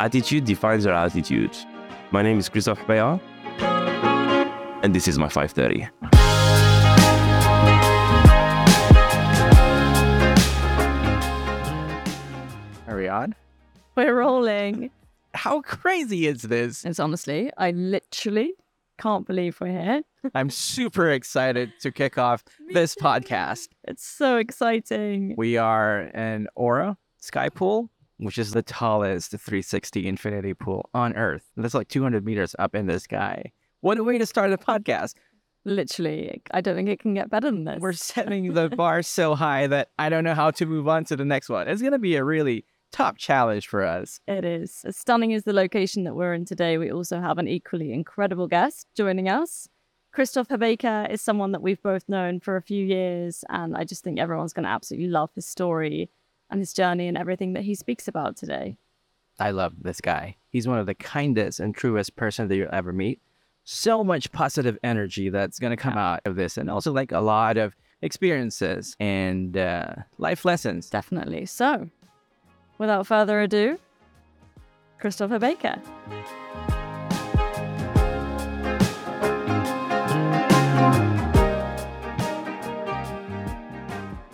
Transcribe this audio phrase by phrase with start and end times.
[0.00, 1.56] Attitude defines your altitude.
[2.12, 3.20] My name is Christophe Hobeika,
[4.82, 5.88] and this is my 530.
[12.86, 13.34] Are we on?
[13.96, 14.90] We're rolling.
[15.34, 16.84] How crazy is this?
[16.84, 18.52] It's honestly, I literally
[18.98, 20.02] can't believe we're here.
[20.34, 23.68] I'm super excited to kick off this podcast.
[23.86, 25.34] It's so exciting.
[25.36, 31.50] We are in Aura Sky Pool, which is the tallest 360 infinity pool on Earth.
[31.56, 33.52] That's like 200 meters up in the sky.
[33.80, 35.14] What a way to start a podcast.
[35.64, 37.78] Literally, I don't think it can get better than this.
[37.80, 41.16] We're setting the bar so high that I don't know how to move on to
[41.16, 41.68] the next one.
[41.68, 44.20] It's going to be a really top challenge for us.
[44.26, 44.82] It is.
[44.84, 48.48] As stunning as the location that we're in today, we also have an equally incredible
[48.48, 49.68] guest joining us.
[50.12, 54.02] Christophe Hobeika is someone that we've both known for a few years, and I just
[54.02, 56.10] think everyone's going to absolutely love his story
[56.50, 58.76] and his journey and everything that he speaks about today.
[59.38, 60.36] I love this guy.
[60.50, 63.20] He's one of the kindest and truest person that you'll ever meet.
[63.64, 67.20] So much positive energy that's going to come out of this, and also like a
[67.20, 70.88] lot of experiences and uh, life lessons.
[70.88, 71.44] Definitely.
[71.46, 71.90] So,
[72.78, 73.78] without further ado,
[74.98, 75.82] Christophe Hobeika.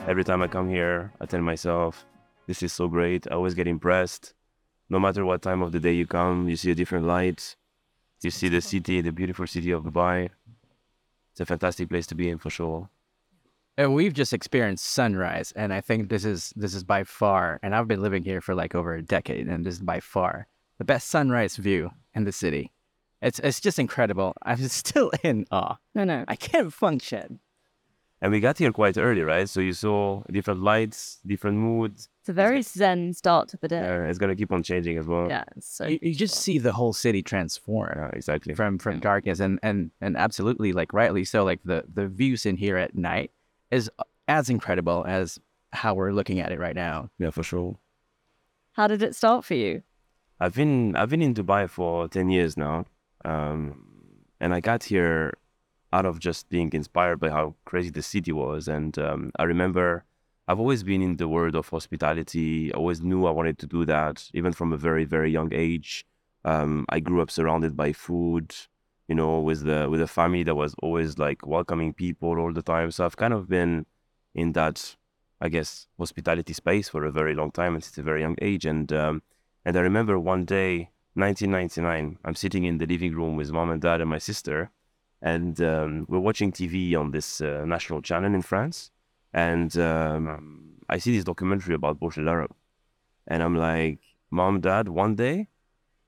[0.06, 2.06] Every time I come here, I tell myself,
[2.47, 3.27] this is so great.
[3.31, 4.34] I always get impressed.
[4.89, 7.56] No matter what time of the day you come, you see a different light.
[8.23, 10.31] You see the city, the beautiful city of Dubai.
[11.33, 12.89] It's a fantastic place to be in for sure.
[13.77, 17.75] And we've just experienced sunrise, and I think this is this is by far, and
[17.75, 20.47] I've been living here for like over a decade, and this is by far
[20.78, 22.72] the best sunrise view in the city.
[23.22, 24.34] It's it's just incredible.
[24.42, 25.77] I'm still in awe.
[25.95, 26.25] No, no.
[26.28, 27.41] I can't function.
[28.20, 29.48] And we got here quite early, right?
[29.48, 32.09] So you saw different lights, different moods.
[32.25, 33.86] It's a very zen start to the day.
[33.86, 35.28] Uh, it's gonna keep on changing as well.
[35.28, 38.55] Yeah, it's so You, you just see the whole city transform Yeah, exactly.
[38.55, 41.44] from from darkness, and and and absolutely like rightly so.
[41.44, 43.31] Like the the views in here at night
[43.71, 43.91] is
[44.26, 45.38] as incredible as
[45.75, 47.10] how we're looking at it right now.
[47.19, 47.76] Yeah, for sure.
[48.72, 49.82] How did it start for you?
[50.41, 52.87] I've been I've been in Dubai for ten years now,
[53.27, 53.84] um,
[54.41, 55.34] and I got here
[55.93, 58.66] out of just being inspired by how crazy the city was.
[58.66, 60.04] And um, I remember
[60.47, 62.72] I've always been in the world of hospitality.
[62.72, 66.05] I always knew I wanted to do that, even from a very very young age.
[66.44, 68.54] Um, I grew up surrounded by food,
[69.09, 72.62] you know, with the with a family that was always like welcoming people all the
[72.62, 72.91] time.
[72.91, 73.87] So I've kind of been
[74.34, 74.97] in that,
[75.41, 78.66] I guess, hospitality space for a very long time and since a very young age.
[78.66, 79.22] And um,
[79.65, 83.81] and I remember one day, 1999, I'm sitting in the living room with mom and
[83.81, 84.71] dad and my sister,
[85.22, 88.91] and um, we're watching TV on this uh, national channel in France.
[89.34, 92.53] And um, I see this documentary about Burj Al Arab.
[93.27, 93.99] And I'm like,
[94.31, 95.49] mom, dad, one day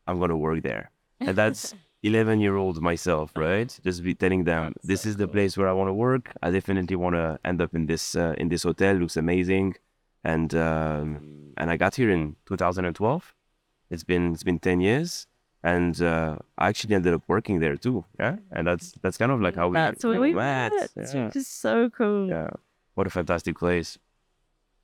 [0.07, 0.91] I'm going to work there.
[1.21, 3.71] And that's 11 year old myself, right?
[3.83, 6.33] Just be telling them, this is the place where I want to work.
[6.43, 8.95] I definitely want to end up in this, uh, in this hotel.
[8.95, 9.75] Looks amazing.
[10.23, 13.35] And, um, and I got here in 2012
[13.91, 15.27] it's been it's been 10 years
[15.63, 19.41] and uh, I actually ended up working there too yeah and that's that's kind of
[19.41, 20.73] like how we That's what we met.
[20.97, 21.27] yeah.
[21.27, 22.29] Which is so cool.
[22.29, 22.51] yeah
[22.97, 23.91] what a fantastic place.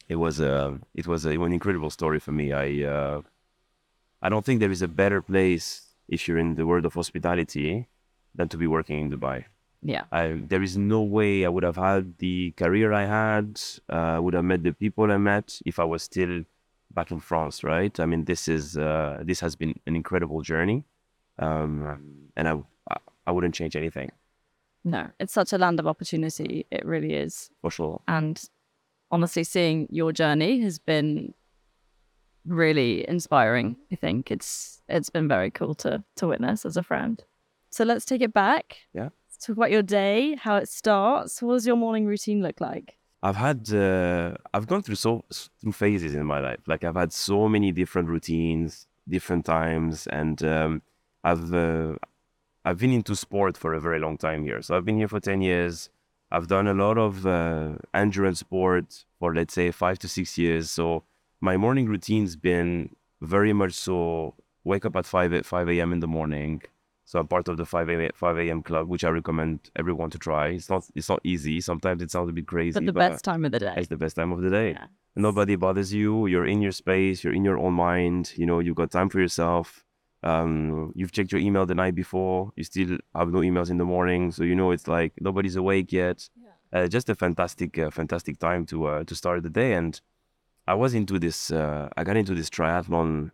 [0.08, 2.46] It was a it was a, an incredible story for me.
[2.64, 3.18] I uh,
[4.24, 5.66] I don't think there is a better place
[6.14, 7.88] if you're in the world of hospitality
[8.38, 9.38] than to be working in Dubai.
[9.94, 10.04] Yeah.
[10.12, 14.34] I, there is no way I would have had the career I had, uh, would
[14.34, 16.44] have met the people I met if I was still
[16.98, 17.94] back in France, right?
[17.98, 20.78] I mean, this is uh, this has been an incredible journey,
[21.38, 22.52] um, and I
[22.92, 24.10] I- I wouldn't change anything
[24.84, 26.66] No, it's such a land of opportunity.
[26.70, 27.50] It really is.
[27.60, 28.02] for sure.
[28.08, 28.42] And
[29.10, 31.34] honestly, seeing your journey has been
[32.44, 33.76] really inspiring.
[33.92, 37.22] I think it's it's been very cool to to witness as a friend.
[37.70, 38.78] So let's take it back.
[38.92, 39.10] Yeah.
[39.28, 41.40] Let's talk about your day, how it starts.
[41.40, 42.98] What does your morning routine look like?
[43.22, 45.24] I've had uh, I've gone through so
[45.60, 46.60] through phases in my life.
[46.66, 50.82] Like I've had so many different routines, different times, and um,
[51.22, 51.94] I've uh,
[52.64, 54.62] I've been into sport for a very long time here.
[54.62, 55.90] So I've been here for ten years.
[56.30, 60.70] I've done a lot of uh, endurance sport for let's say five to six years.
[60.70, 61.04] So
[61.40, 65.92] my morning routine's been very much so wake up at five at five a.m.
[65.92, 66.62] in the morning.
[67.04, 68.10] So I'm part of the 5 a.m.
[68.14, 68.62] 5 a.m.
[68.62, 70.46] club, which I recommend everyone to try.
[70.48, 71.60] It's not it's not easy.
[71.60, 73.74] Sometimes it sounds a bit crazy, But the but best time of the day.
[73.76, 74.70] it's the best time of the day.
[74.70, 74.86] Yeah.
[75.16, 76.26] Nobody bothers you.
[76.26, 77.22] You're in your space.
[77.22, 78.32] You're in your own mind.
[78.36, 79.84] You know, you've got time for yourself.
[80.22, 82.52] Um, you've checked your email the night before.
[82.56, 85.92] You still have no emails in the morning, so you know it's like nobody's awake
[85.92, 86.28] yet.
[86.72, 89.74] Uh, just a fantastic, uh, fantastic time to uh, to start the day.
[89.74, 90.00] And
[90.66, 91.50] I was into this.
[91.50, 93.32] Uh, I got into this triathlon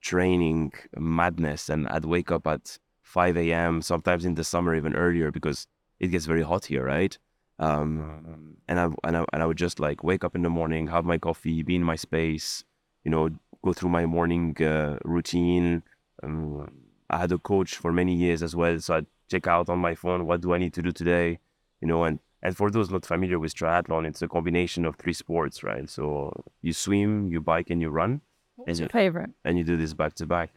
[0.00, 3.82] training madness, and I'd wake up at 5 a.m.
[3.82, 5.66] sometimes in the summer even earlier because
[6.00, 7.18] it gets very hot here, right?
[7.58, 10.88] Um, and I and I and I would just like wake up in the morning,
[10.88, 12.64] have my coffee, be in my space,
[13.04, 13.30] you know,
[13.64, 15.82] go through my morning uh, routine.
[16.22, 16.70] Um,
[17.10, 19.94] I had a coach for many years as well, so I'd check out on my
[19.94, 21.38] phone what do I need to do today,
[21.80, 25.14] you know, and and for those not familiar with triathlon, it's a combination of three
[25.14, 25.88] sports, right?
[25.88, 28.20] So you swim, you bike, and you run,
[28.56, 29.30] What's your you, favorite?
[29.44, 30.50] and you do this back to back.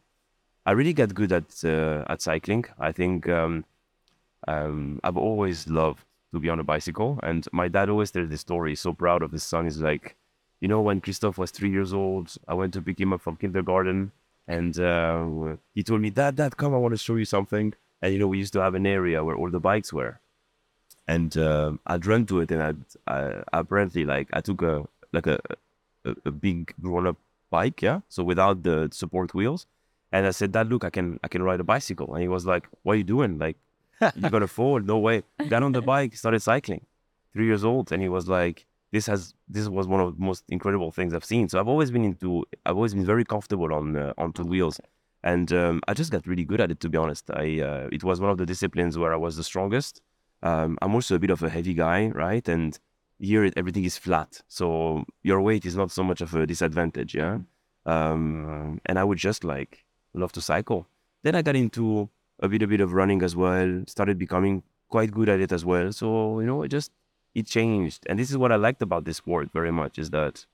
[0.65, 2.65] I really got good at uh, at cycling.
[2.77, 3.63] I think um,
[4.47, 8.41] um, I've always loved to be on a bicycle, and my dad always tells this
[8.41, 8.71] story.
[8.71, 9.63] He's so proud of his son.
[9.65, 10.15] He's like,
[10.59, 13.37] you know, when Christophe was three years old, I went to pick him up from
[13.37, 14.11] kindergarten,
[14.47, 18.13] and uh, he told me, "Dad, Dad, come, I want to show you something." And
[18.13, 20.19] you know, we used to have an area where all the bikes were,
[21.07, 25.27] and uh, I'd run to it, and I'd, I apparently like I took a like
[25.27, 25.39] a
[26.05, 27.17] a, a big grown up
[27.49, 29.65] bike, yeah, so without the support wheels,
[30.11, 32.45] and I said, Dad, look, I can I can ride a bicycle, and he was
[32.45, 33.37] like, What are you doing?
[33.37, 33.57] Like,
[34.15, 34.79] you're gonna fall?
[34.79, 35.23] No way.
[35.49, 36.85] Got on the bike, started cycling,
[37.33, 40.43] three years old, and he was like, This has this was one of the most
[40.49, 41.49] incredible things I've seen.
[41.49, 44.79] So I've always been into I've always been very comfortable on uh, on two wheels.
[45.23, 47.29] And um, I just got really good at it, to be honest.
[47.31, 50.01] I uh, it was one of the disciplines where I was the strongest.
[50.43, 52.47] Um, I'm also a bit of a heavy guy, right?
[52.47, 52.77] And
[53.19, 57.15] here it, everything is flat, so your weight is not so much of a disadvantage,
[57.15, 57.39] yeah.
[57.85, 60.87] Um, and I would just like love to cycle.
[61.23, 63.83] Then I got into a bit a bit of running as well.
[63.87, 65.91] Started becoming quite good at it as well.
[65.91, 66.91] So you know, it just
[67.35, 70.45] it changed, and this is what I liked about this sport very much is that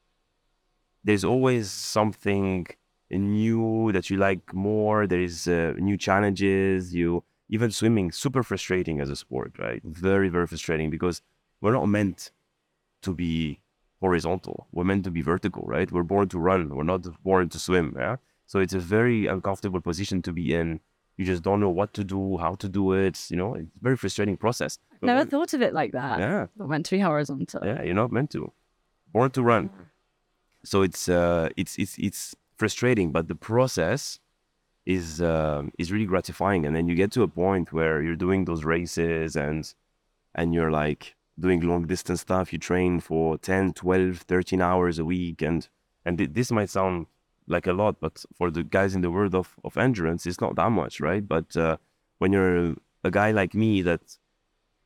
[1.04, 2.68] there's always something
[3.10, 5.08] new that you like more.
[5.08, 6.94] There is uh, new challenges.
[6.94, 9.82] You even swimming super frustrating as a sport, right?
[9.84, 11.22] Very very frustrating because
[11.62, 12.32] we're not meant
[13.02, 13.60] to be
[14.02, 14.68] horizontal.
[14.72, 15.90] We're meant to be vertical, right?
[15.92, 16.76] We're born to run.
[16.76, 17.96] We're not born to swim.
[17.98, 18.18] Yeah.
[18.46, 20.82] So it's a very uncomfortable position to be in.
[21.18, 23.30] You just don't know what to do, how to do it.
[23.30, 24.80] You know, it's a very frustrating process.
[25.00, 26.20] But Never when- thought of it like that.
[26.20, 26.48] Yeah.
[26.58, 27.62] Not meant to be horizontal.
[27.64, 28.52] yeah, you're not meant to.
[29.14, 29.70] Born to run.
[30.64, 34.20] So it's uh, it's it's it's frustrating, but the process
[34.86, 36.66] is um is really gratifying.
[36.66, 39.72] And then you get to a point where you're doing those races and
[40.34, 42.52] and you're like doing long distance stuff.
[42.54, 45.68] You train for 10, 12, 13 hours a week, and
[46.06, 47.06] and th- this might sound
[47.48, 50.56] like a lot, but for the guys in the world of of endurance, it's not
[50.56, 51.28] that much, right?
[51.28, 51.78] But uh,
[52.20, 54.18] when you're a guy like me that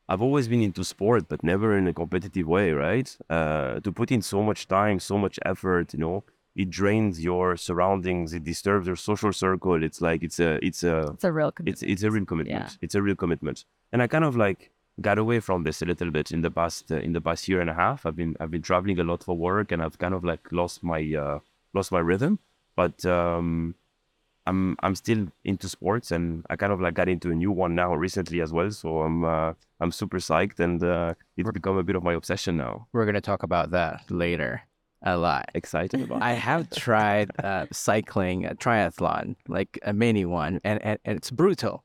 [0.08, 3.14] I've always been into sport, but never in a competitive way, right?
[3.28, 6.24] Uh, to put in so much time, so much effort, you know,
[6.56, 9.82] it drains your surroundings, it disturbs your social circle.
[9.82, 11.74] It's like it's a it's a It's a real commitment.
[11.82, 12.64] it's it's a real commitment.
[12.70, 12.76] Yeah.
[12.80, 13.64] It's a real commitment.
[13.92, 14.70] And I kind of like
[15.00, 17.60] got away from this a little bit in the past uh, in the past year
[17.60, 18.04] and a half.
[18.06, 20.82] I've been I've been traveling a lot for work, and I've kind of like lost
[20.82, 21.38] my uh,
[21.74, 22.38] lost my rhythm.
[22.78, 23.74] But um,
[24.46, 27.74] I'm I'm still into sports, and I kind of like got into a new one
[27.74, 28.70] now recently as well.
[28.70, 32.56] So I'm uh, I'm super psyched, and uh, it's become a bit of my obsession
[32.56, 32.86] now.
[32.92, 34.62] We're gonna talk about that later
[35.02, 35.50] a lot.
[35.54, 36.22] Excited about.
[36.22, 41.32] I have tried uh, cycling, a triathlon, like a mini one, and, and, and it's
[41.32, 41.82] brutal.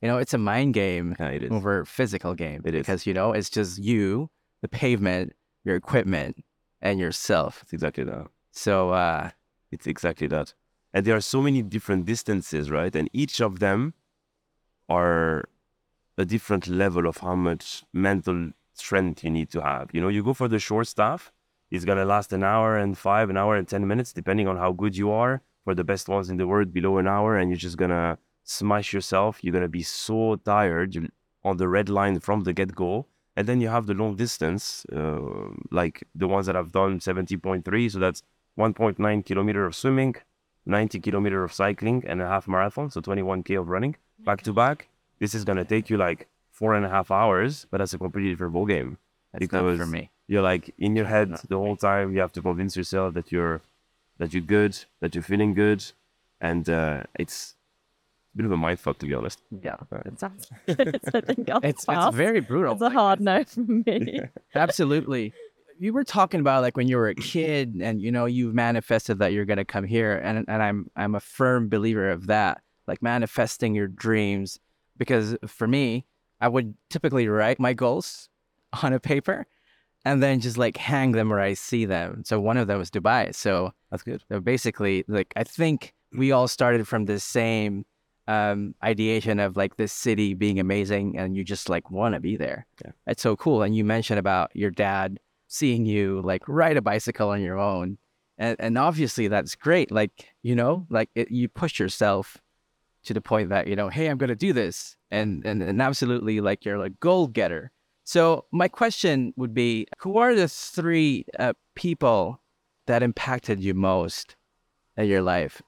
[0.00, 1.50] You know, it's a mind game yeah, it is.
[1.52, 2.80] over physical game It is.
[2.80, 4.30] because you know it's just you,
[4.62, 5.34] the pavement,
[5.64, 6.42] your equipment,
[6.80, 7.60] and yourself.
[7.62, 8.28] It's exactly that.
[8.52, 9.30] So uh,
[9.70, 10.54] It's exactly that.
[10.92, 12.94] And there are so many different distances, right?
[12.94, 13.94] And each of them
[14.88, 15.44] are
[16.18, 19.90] a different level of how much mental strength you need to have.
[19.92, 21.32] You know, you go for the short stuff,
[21.70, 24.72] it's gonna last an hour and five, an hour and ten minutes, depending on how
[24.72, 25.42] good you are.
[25.64, 28.92] For the best ones in the world, below an hour, and you're just gonna smash
[28.92, 29.44] yourself.
[29.44, 31.10] You're gonna be so tired
[31.44, 33.06] on the red line from the get go.
[33.36, 35.20] And then you have the long distance, uh,
[35.70, 37.88] like the ones that I've done 70.3.
[37.88, 38.22] So that's
[38.60, 40.14] 1.9 kilometer of swimming,
[40.66, 42.90] 90 kilometer of cycling, and a half marathon.
[42.90, 44.88] So 21k of running back to back.
[45.18, 48.30] This is gonna take you like four and a half hours, but that's a completely
[48.30, 48.98] different ball game.
[49.32, 50.10] that's not for me.
[50.28, 52.14] You're like in your head the whole time.
[52.14, 53.60] You have to convince yourself that you're
[54.18, 55.82] that you're good, that you're feeling good,
[56.40, 57.54] and uh, it's
[58.34, 59.40] a bit of a mind fuck to be honest.
[59.50, 59.76] Yeah.
[59.90, 60.06] Right.
[60.06, 62.74] It sounds it's, I think It's, it's very brutal.
[62.74, 64.20] It's a hard no from me.
[64.54, 65.32] Absolutely.
[65.80, 69.18] You were talking about like when you were a kid and you know you've manifested
[69.18, 72.60] that you're gonna come here and and I'm I'm a firm believer of that.
[72.86, 74.60] Like manifesting your dreams.
[74.98, 76.04] Because for me,
[76.42, 78.28] I would typically write my goals
[78.82, 79.46] on a paper
[80.04, 82.24] and then just like hang them where I see them.
[82.26, 83.34] So one of them was Dubai.
[83.34, 84.22] So That's good.
[84.30, 87.86] so basically, like I think we all started from the same
[88.28, 92.36] um, ideation of like this city being amazing, and you just like want to be
[92.36, 92.66] there.
[92.84, 92.92] Yeah.
[93.06, 93.62] It's so cool.
[93.62, 95.18] And you mentioned about your dad
[95.50, 97.98] seeing you like ride a bicycle on your own,
[98.38, 99.90] and and obviously that's great.
[99.90, 102.38] Like you know, like it, you push yourself
[103.04, 106.40] to the point that you know, hey, I'm gonna do this, and and and absolutely
[106.40, 107.72] like you're like goal getter.
[108.04, 112.40] So my question would be, who are the three uh, people
[112.86, 114.36] that impacted you most
[114.96, 115.60] in your life?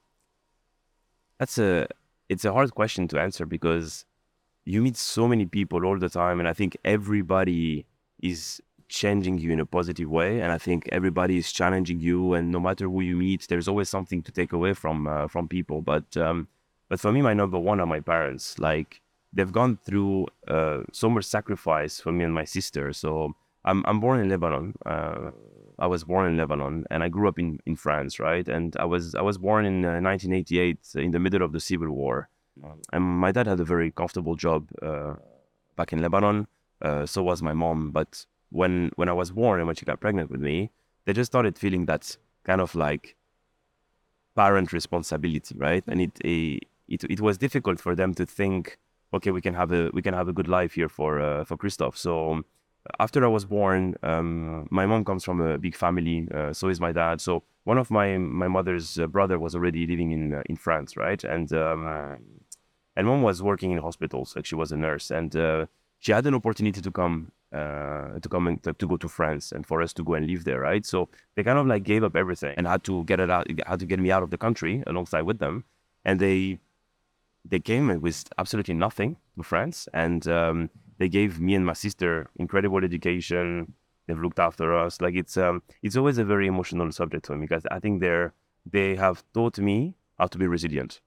[1.39, 1.87] That's a
[2.29, 4.05] it's a hard question to answer because
[4.65, 7.85] you meet so many people all the time, and I think everybody
[8.21, 8.61] is
[8.93, 12.35] changing you in a positive way, and I think everybody is challenging you.
[12.35, 15.47] And no matter who you meet, there's always something to take away from uh, from
[15.47, 15.81] people.
[15.81, 16.47] But um,
[16.89, 18.59] but for me, my number one are my parents.
[18.59, 19.01] Like
[19.33, 22.93] they've gone through uh, so much sacrifice for me and my sister.
[22.93, 23.33] So
[23.65, 24.75] I'm I'm born in Lebanon.
[24.85, 25.31] Uh,
[25.79, 28.47] I was born in Lebanon, and I grew up in, in France, right?
[28.47, 31.89] And I was I was born in uh, 1988, in the middle of the civil
[31.89, 32.29] war.
[32.93, 35.15] And my dad had a very comfortable job uh,
[35.75, 36.45] back in Lebanon.
[36.79, 37.89] Uh, so was my mom.
[37.91, 40.69] But when when I was born and when she got pregnant with me,
[41.05, 43.15] they just started feeling that kind of like
[44.35, 45.83] parent responsibility, right?
[45.87, 48.77] And it it it, it was difficult for them to think,
[49.13, 51.57] okay, we can have a we can have a good life here for uh, for
[51.57, 51.97] Christophe.
[51.97, 52.43] So
[52.99, 56.27] after I was born, um, my mom comes from a big family.
[56.33, 57.21] Uh, so is my dad.
[57.21, 60.95] So one of my my mother's uh, brother was already living in uh, in France,
[60.95, 61.23] right?
[61.23, 62.19] And um,
[62.95, 64.35] and mom was working in hospitals.
[64.35, 65.65] Like she was a nurse, and uh,
[66.03, 69.51] she had an opportunity to come uh, to come and to, to, go to France
[69.51, 70.85] and for us to go and live there, right?
[70.85, 73.79] So they kind of like gave up everything and had to get it out, had
[73.79, 75.63] to get me out of the country alongside with them,
[76.03, 76.59] and they
[77.45, 82.27] they came with absolutely nothing to France, and um, they gave me and my sister
[82.35, 83.73] incredible education.
[84.07, 84.99] They've looked after us.
[84.99, 88.33] Like it's um, it's always a very emotional subject for me because I think they're
[88.69, 90.99] they have taught me how to be resilient,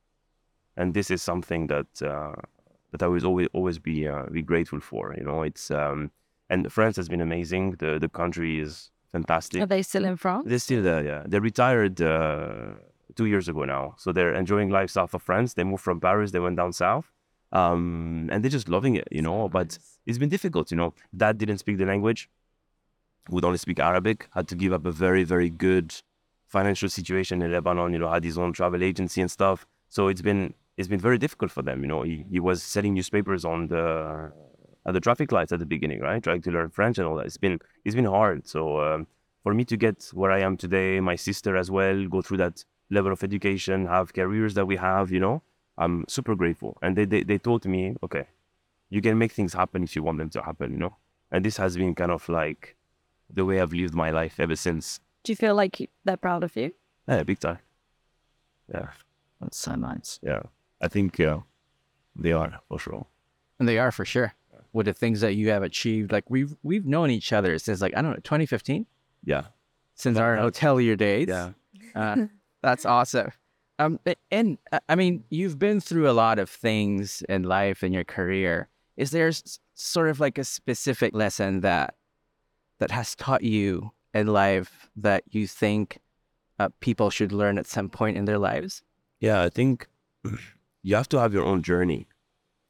[0.74, 2.36] and this is something that uh,
[2.96, 5.14] that I will always always be uh, be grateful for.
[5.16, 6.10] You know, it's um,
[6.48, 7.72] and France has been amazing.
[7.72, 9.62] The the country is fantastic.
[9.62, 10.44] Are they still in France?
[10.48, 11.04] They're still there.
[11.04, 12.74] Yeah, they retired uh,
[13.14, 15.54] two years ago now, so they're enjoying life south of France.
[15.54, 16.30] They moved from Paris.
[16.32, 17.12] They went down south
[17.52, 19.48] um, and they're just loving it, you know.
[19.48, 20.94] But it's been difficult, you know.
[21.16, 22.28] Dad didn't speak the language,
[23.30, 25.94] would only speak Arabic, had to give up a very, very good
[26.46, 29.66] financial situation in Lebanon, you know, had his own travel agency and stuff.
[29.88, 32.02] So it's been it's been very difficult for them, you know.
[32.02, 34.32] He, he was selling newspapers on the
[34.86, 36.22] at the traffic lights at the beginning, right?
[36.22, 37.26] Trying to learn French and all that.
[37.26, 38.46] It's been it's been hard.
[38.46, 39.06] So um,
[39.42, 42.64] for me to get where I am today, my sister as well, go through that
[42.90, 45.42] level of education, have careers that we have, you know,
[45.78, 46.78] I'm super grateful.
[46.82, 48.26] And they, they, they told me, okay,
[48.90, 50.96] you can make things happen if you want them to happen, you know?
[51.30, 52.76] And this has been kind of like
[53.32, 55.00] the way I've lived my life ever since.
[55.24, 56.72] Do you feel like they're proud of you?
[57.08, 57.58] Yeah, big time.
[58.72, 58.88] Yeah.
[59.40, 60.18] That's so nice.
[60.22, 60.42] Yeah.
[60.80, 61.38] I think uh,
[62.14, 63.06] they are for sure.
[63.58, 64.34] And they are for sure.
[64.72, 67.96] With the things that you have achieved, like we've we've known each other since like
[67.96, 68.86] I don't know, 2015.
[69.24, 69.44] Yeah.
[69.94, 71.28] Since our hotelier days.
[71.28, 71.52] Yeah.
[71.94, 72.26] Uh,
[72.62, 73.32] that's awesome.
[73.78, 77.92] Um, and uh, I mean, you've been through a lot of things in life in
[77.92, 78.68] your career.
[78.96, 79.30] Is there
[79.74, 81.94] sort of like a specific lesson that
[82.78, 85.98] that has taught you in life that you think
[86.58, 88.82] uh, people should learn at some point in their lives?
[89.20, 89.88] Yeah, I think
[90.86, 92.06] you have to have your own journey.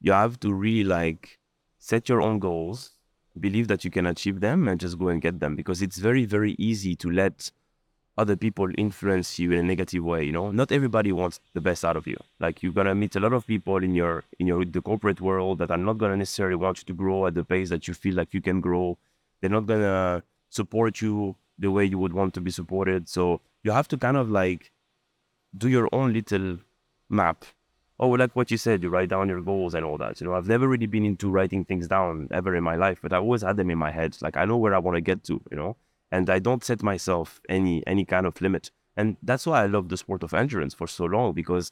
[0.01, 1.37] You have to really like
[1.77, 2.93] set your own goals,
[3.39, 5.55] believe that you can achieve them, and just go and get them.
[5.55, 7.51] Because it's very, very easy to let
[8.17, 10.49] other people influence you in a negative way you know?
[10.49, 12.17] Not everybody wants the best out of you.
[12.39, 15.59] Like you're gonna meet a lot of people in your in your the corporate world
[15.59, 18.15] that are not gonna necessarily want you to grow at the pace that you feel
[18.15, 18.97] like you can grow.
[19.39, 23.07] They're not gonna support you the way you would want to be supported.
[23.07, 24.71] So you have to kind of like
[25.55, 26.57] do your own little
[27.09, 27.45] map
[27.99, 30.33] oh like what you said you write down your goals and all that you know
[30.33, 33.41] i've never really been into writing things down ever in my life but i always
[33.41, 35.57] had them in my head like i know where i want to get to you
[35.57, 35.75] know
[36.11, 38.71] and I don't set myself any any kind of limit.
[38.95, 41.71] And that's why I love the sport of endurance for so long because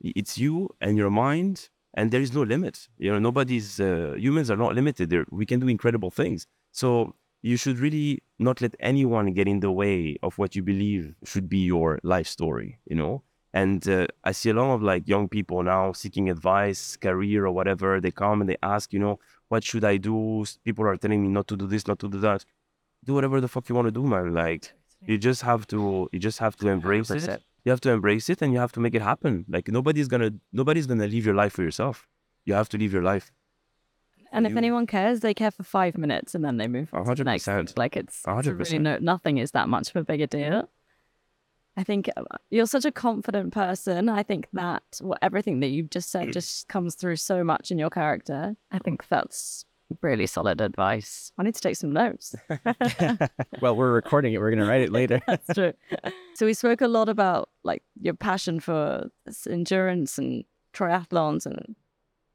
[0.00, 2.88] it's you and your mind, and there is no limit.
[2.98, 5.08] You know, nobody's uh, humans are not limited.
[5.08, 6.46] They're, we can do incredible things.
[6.72, 11.14] So you should really not let anyone get in the way of what you believe
[11.24, 12.78] should be your life story.
[12.86, 13.22] You know.
[13.54, 17.52] And uh, I see a lot of like young people now seeking advice, career or
[17.52, 18.00] whatever.
[18.00, 19.18] They come and they ask, you know,
[19.48, 20.44] what should I do?
[20.64, 22.44] People are telling me not to do this, not to do that
[23.04, 24.32] do whatever the fuck you want to do, man.
[24.32, 24.72] Like
[25.06, 27.42] you just have to you just have to embrace it.
[27.64, 29.44] You have to embrace it and you have to make it happen.
[29.48, 32.08] Like nobody's gonna nobody's gonna live your life for yourself.
[32.44, 33.32] You have to live your life.
[34.34, 37.16] And if anyone cares, they care for five minutes and then they move on to
[37.16, 37.76] the next.
[37.76, 40.70] Like it's, it's really no, nothing is that much of a bigger deal.
[41.76, 44.08] I think uh, you're such a confident person.
[44.08, 47.78] I think that what everything that you've just said just comes through so much in
[47.78, 48.56] your character.
[48.70, 49.64] I think that's
[50.00, 51.32] Really solid advice.
[51.36, 52.34] I need to take some notes.
[53.60, 54.40] well, we're recording it.
[54.40, 55.20] We're going to write it later.
[55.26, 55.72] That's true.
[56.34, 61.76] So we spoke a lot about like your passion for this endurance and triathlons and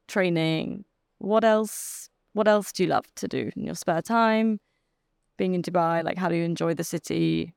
[0.06, 0.84] training.
[1.18, 2.10] What else?
[2.34, 4.60] What else do you love to do in your spare time?
[5.36, 7.54] Being in Dubai, like how do you enjoy the city?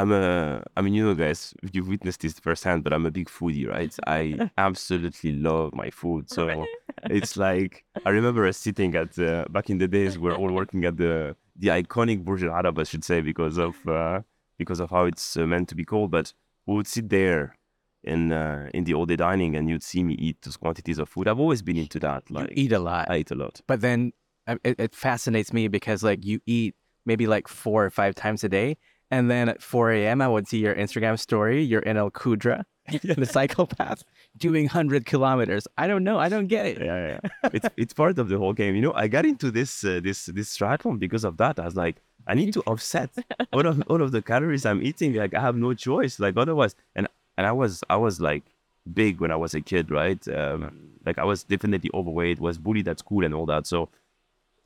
[0.00, 3.28] I'm a, I mean, you know, guys, you've witnessed this firsthand, but I'm a big
[3.28, 3.94] foodie, right?
[4.06, 6.30] I absolutely love my food.
[6.30, 6.64] So
[7.04, 10.52] it's like, I remember us sitting at, uh, back in the days, we are all
[10.52, 14.22] working at the, the iconic Burj Al Arab, I should say, because of, uh,
[14.56, 16.10] because of how it's uh, meant to be called.
[16.10, 16.32] But
[16.66, 17.56] we would sit there
[18.02, 21.10] in, uh, in the all day dining and you'd see me eat those quantities of
[21.10, 21.28] food.
[21.28, 22.30] I've always been into that.
[22.30, 23.10] Like, you eat a lot.
[23.10, 23.60] I eat a lot.
[23.66, 24.12] But then
[24.46, 28.48] it, it fascinates me because like you eat maybe like four or five times a
[28.48, 28.78] day
[29.10, 31.62] and then at 4 a.m., I would see your Instagram story.
[31.62, 32.64] You're in El Qudra,
[33.02, 34.04] the psychopath,
[34.36, 35.66] doing 100 kilometers.
[35.76, 36.18] I don't know.
[36.18, 36.78] I don't get it.
[36.80, 37.50] Yeah, yeah.
[37.52, 38.74] it's it's part of the whole game.
[38.74, 41.58] You know, I got into this uh, this this triathlon because of that.
[41.58, 43.10] I was like, I need to offset
[43.52, 45.14] all of all of the calories I'm eating.
[45.14, 46.20] Like I have no choice.
[46.20, 48.44] Like otherwise, and and I was I was like
[48.92, 50.26] big when I was a kid, right?
[50.28, 53.66] Um, like I was definitely overweight, was bullied at school and all that.
[53.66, 53.88] So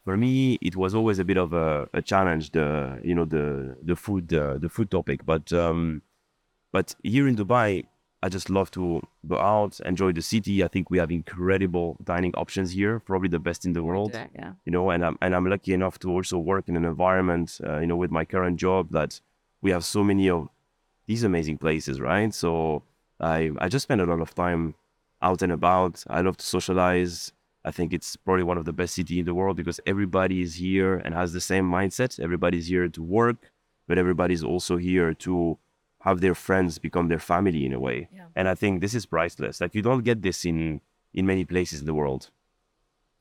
[0.05, 2.51] for me, it was always a bit of a, a challenge.
[2.51, 6.03] The you know the the food uh, the food topic, but um,
[6.73, 7.85] but here in Dubai,
[8.25, 10.65] I just love to go out, enjoy the city.
[10.65, 14.13] I think we have incredible dining options here, probably the best in the world.
[14.15, 14.53] Yeah, yeah.
[14.65, 17.81] You know, and I'm and I'm lucky enough to also work in an environment, uh,
[17.81, 19.21] you know, with my current job that
[19.61, 20.49] we have so many of
[21.07, 22.33] these amazing places, right?
[22.33, 22.83] So
[23.21, 24.75] I I just spend a lot of time
[25.21, 26.03] out and about.
[26.09, 27.34] I love to socialize.
[27.64, 30.56] I think it's probably one of the best city in the world because everybody is
[30.56, 32.21] here and has the same mindset.
[32.21, 33.50] Everybody's here to work,
[33.88, 35.59] but everybody's also here to
[36.00, 38.09] have their friends become their family in a way.
[38.14, 38.26] Yeah.
[38.37, 39.61] And I think this is priceless.
[39.62, 40.80] Like you don't get this in
[41.14, 42.30] in many places in the world.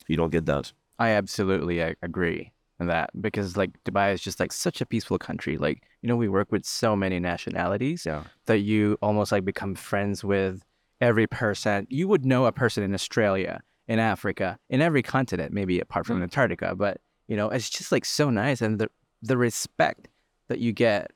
[0.07, 0.73] You don't get that.
[1.00, 5.17] I absolutely uh, agree on that because like Dubai is just like such a peaceful
[5.17, 5.57] country.
[5.57, 8.23] Like you know, we work with so many nationalities Yeah.
[8.47, 10.65] that you almost like become friends with
[11.00, 11.88] every person.
[11.89, 16.22] You would know a person in Australia, in Africa, in every continent, maybe apart from
[16.22, 16.76] Antarctica.
[16.76, 18.89] But you know, it's just like so nice, and the
[19.22, 20.10] the respect
[20.50, 21.12] that you get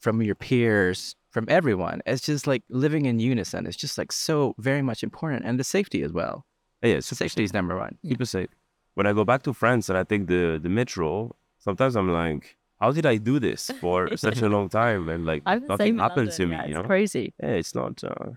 [0.00, 3.66] from your peers, from everyone, it's just like living in unison.
[3.66, 6.44] It's just like so very much important, and the safety as well.
[6.82, 7.98] Yeah, super Safety is number one.
[8.08, 8.48] super safe.
[8.94, 12.56] When I go back to France and I take the the metro, sometimes I'm like,
[12.80, 15.08] how did I do this for such a long time?
[15.08, 16.82] And like nothing happened to me, you it's know?
[16.84, 17.34] crazy.
[17.42, 18.02] Yeah, it's not.
[18.04, 18.30] Uh,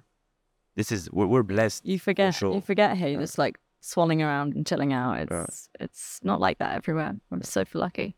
[0.76, 1.86] this is we're, we're blessed.
[1.86, 2.34] You forget.
[2.36, 2.54] sure.
[2.56, 5.20] You forget you're just like swanning around and chilling out.
[5.32, 7.16] It's it's not like that everywhere.
[7.32, 8.16] I'm so lucky.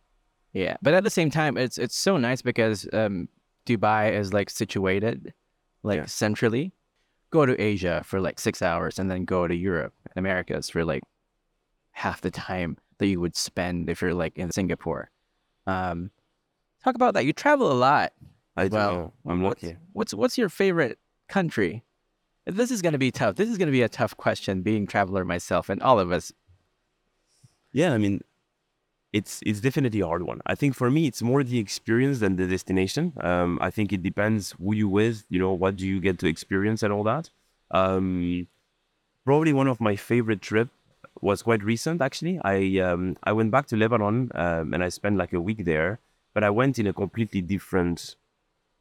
[0.54, 3.28] Yeah, but at the same time, it's it's so nice because um,
[3.66, 5.34] Dubai is like situated
[5.84, 6.06] like Yeah.
[6.06, 6.74] centrally.
[7.32, 10.86] Go to Asia for like six hours, and then go to Europe and Americas for
[10.86, 11.02] like
[11.92, 15.10] half the time that you would spend if you're like in Singapore.
[15.66, 16.12] Um,
[16.84, 17.26] talk about that.
[17.26, 18.14] You travel a lot.
[18.56, 19.14] I Well, know.
[19.26, 19.78] I'm what's- lucky.
[19.94, 21.84] What's what's your favorite country?
[22.46, 23.36] This is gonna be tough.
[23.36, 24.62] This is gonna be a tough question.
[24.62, 26.34] Being traveler myself, and all of us.
[27.72, 28.22] Yeah, I mean,
[29.14, 30.42] it's it's definitely a hard one.
[30.46, 33.14] I think for me, it's more the experience than the destination.
[33.22, 35.26] Um, I think it depends who you with.
[35.30, 37.30] You know, what do you get to experience and all that.
[37.72, 38.48] Um,
[39.24, 40.70] probably one of my favorite trip
[41.22, 42.40] was quite recent actually.
[42.44, 46.00] I um, I went back to Lebanon um, and I spent like a week there,
[46.34, 48.16] but I went in a completely different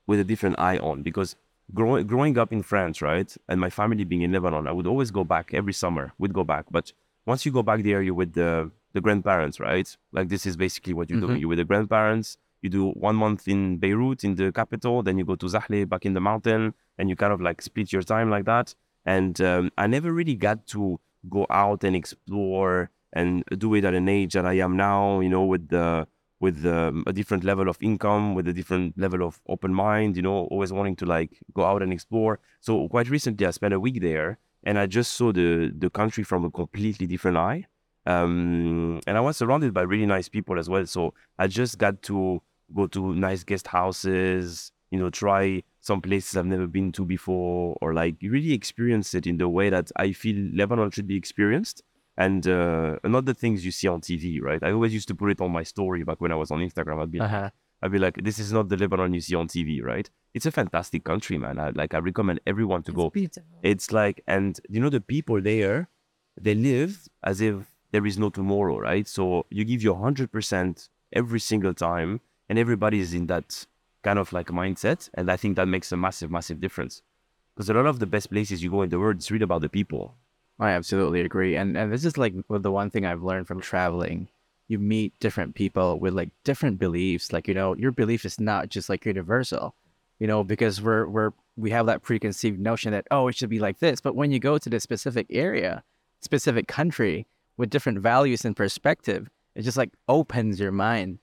[0.06, 1.36] with a different eye on because
[1.74, 5.10] growing growing up in France, right, and my family being in Lebanon, I would always
[5.10, 6.12] go back every summer.
[6.18, 6.92] We'd go back, but
[7.26, 9.96] once you go back there, you're with the the grandparents, right?
[10.12, 11.40] Like this is basically what you're doing.
[11.40, 12.36] You're with the grandparents.
[12.60, 16.06] You do one month in Beirut, in the capital, then you go to Zahle, back
[16.06, 18.74] in the mountain, and you kind of like split your time like that.
[19.04, 23.94] And um, I never really got to go out and explore and do it at
[23.94, 25.20] an age that I am now.
[25.20, 26.06] You know, with the
[26.42, 30.22] with um, a different level of income, with a different level of open mind, you
[30.22, 32.40] know, always wanting to like go out and explore.
[32.60, 36.24] So quite recently, I spent a week there, and I just saw the the country
[36.24, 37.66] from a completely different eye.
[38.06, 40.84] Um, and I was surrounded by really nice people as well.
[40.84, 42.42] So I just got to
[42.74, 47.78] go to nice guest houses, you know, try some places I've never been to before,
[47.80, 51.84] or like really experience it in the way that I feel Lebanon should be experienced
[52.16, 54.62] and uh, not the things you see on TV, right?
[54.62, 57.00] I always used to put it on my story back when I was on Instagram.
[57.02, 57.50] I'd be, Uh-huh.
[57.82, 60.08] I'd be like, this is not the Lebanon you see on TV, right?
[60.34, 61.58] It's a fantastic country, man.
[61.58, 63.10] I like, I recommend everyone to go.
[63.10, 63.42] beautiful.
[63.62, 65.88] It's like, and you know, the people there,
[66.40, 69.06] they live as if there is no tomorrow, right?
[69.08, 73.66] So you give your 100% every single time, and everybody is in that
[74.02, 75.08] kind of like mindset.
[75.14, 77.02] And I think that makes a massive, massive difference.
[77.54, 79.60] Because a lot of the best places you go in the world, it's really about
[79.62, 80.14] the people.
[80.60, 81.56] I absolutely agree.
[81.56, 84.28] And and this is like the one thing I've learned from traveling.
[84.68, 87.32] You meet different people with like different beliefs.
[87.32, 89.74] Like, you know, your belief is not just like universal.
[90.18, 93.58] You know, because we're we're we have that preconceived notion that, oh, it should be
[93.58, 94.00] like this.
[94.00, 95.82] But when you go to this specific area,
[96.20, 101.18] specific country with different values and perspective, it just like opens your mind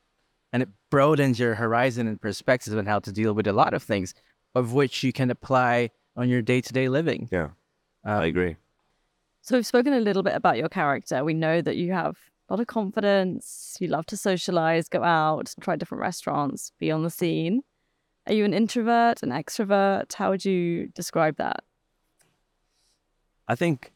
[0.52, 3.82] and it broadens your horizon and perspective on how to deal with a lot of
[3.82, 4.14] things
[4.56, 7.30] of which you can apply on your day-to-day living.
[7.32, 7.50] Yeah,
[8.06, 8.58] uh, I agree.
[9.42, 11.24] So we've spoken a little bit about your character.
[11.24, 12.18] We know that you have
[12.50, 13.78] a lot of confidence.
[13.80, 17.62] You love to socialize, go out, try different restaurants, be on the scene.
[18.28, 20.14] Are you an introvert, an extrovert?
[20.14, 21.64] How would you describe that?
[23.48, 23.92] I think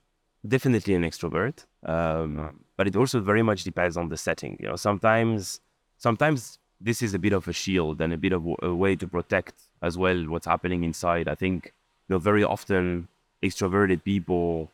[0.47, 4.57] definitely an extrovert, um, but it also very much depends on the setting.
[4.59, 5.61] You know, sometimes
[5.97, 9.07] sometimes this is a bit of a shield and a bit of a way to
[9.07, 11.27] protect as well what's happening inside.
[11.27, 11.73] I think
[12.07, 13.07] you know very often
[13.43, 14.71] extroverted people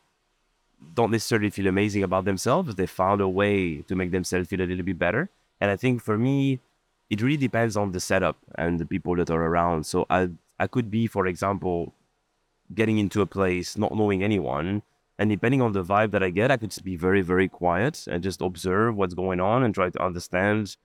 [0.94, 2.74] don't necessarily feel amazing about themselves.
[2.74, 5.30] They found a way to make themselves feel a little bit better.
[5.60, 6.60] And I think for me,
[7.10, 9.84] it really depends on the setup and the people that are around.
[9.84, 11.94] So I I could be, for example,
[12.74, 14.82] getting into a place not knowing anyone.
[15.18, 18.06] And depending on the vibe that I get, I could just be very, very quiet
[18.10, 20.76] and just observe what's going on and try to understand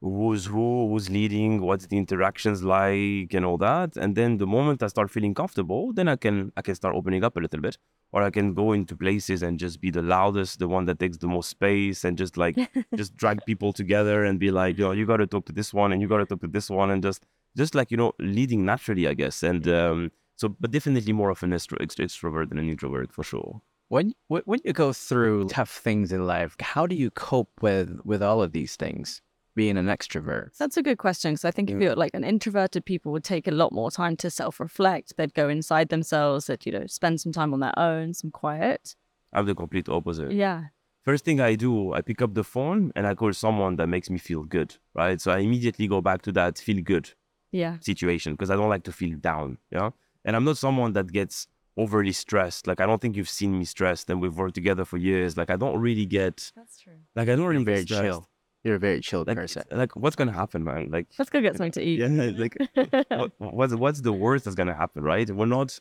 [0.00, 3.96] who's who, who's leading, what's the interactions like, and all that.
[3.96, 7.24] And then the moment I start feeling comfortable, then I can I can start opening
[7.24, 7.78] up a little bit,
[8.12, 11.16] or I can go into places and just be the loudest, the one that takes
[11.16, 12.56] the most space, and just like
[12.96, 15.92] just drag people together and be like, yo, you got to talk to this one,
[15.92, 17.24] and you got to talk to this one, and just
[17.56, 19.42] just like you know, leading naturally, I guess.
[19.42, 23.62] And um, so, but definitely more of an extro- extrovert than an introvert for sure.
[23.88, 28.22] When when you go through tough things in life, how do you cope with with
[28.22, 29.22] all of these things?
[29.54, 30.56] Being an extrovert?
[30.58, 33.46] That's a good question because I think if you're like an introverted people would take
[33.46, 35.16] a lot more time to self-reflect.
[35.16, 36.46] They'd go inside themselves.
[36.46, 38.96] They'd you know spend some time on their own, some quiet.
[39.32, 40.32] I'm the complete opposite.
[40.32, 40.64] Yeah.
[41.02, 44.08] First thing I do, I pick up the phone and I call someone that makes
[44.08, 45.20] me feel good, right?
[45.20, 47.10] So I immediately go back to that feel good
[47.52, 47.76] yeah.
[47.80, 49.90] situation because I don't like to feel down, yeah.
[50.24, 52.66] And I'm not someone that gets overly stressed.
[52.66, 55.36] Like I don't think you've seen me stressed, and we've worked together for years.
[55.36, 56.50] Like I don't really get.
[56.56, 56.94] That's true.
[57.14, 58.02] Like I don't really very get stressed.
[58.04, 58.28] chill.
[58.64, 59.62] You're a very chill Like, person.
[59.70, 60.88] like what's gonna happen, man?
[60.90, 61.98] Like Let's go get something to eat.
[62.00, 62.56] yeah, like
[63.10, 65.28] what, what's what's the worst that's gonna happen, right?
[65.30, 65.78] We're not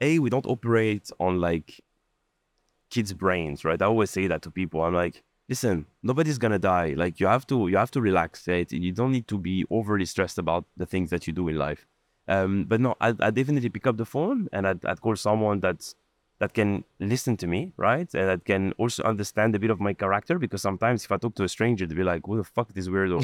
[0.00, 1.80] a we don't operate on like
[2.90, 3.80] kids' brains, right?
[3.80, 4.82] I always say that to people.
[4.82, 6.94] I'm like, listen, nobody's gonna die.
[6.96, 8.70] Like you have to you have to relax, right?
[8.70, 11.86] You don't need to be overly stressed about the things that you do in life.
[12.28, 15.60] Um, but no, I I definitely pick up the phone and I'd, I'd call someone
[15.60, 15.94] that's
[16.38, 18.12] that can listen to me, right?
[18.14, 21.34] And that can also understand a bit of my character because sometimes if I talk
[21.36, 23.18] to a stranger, they'll be like, "What the fuck, this weirdo?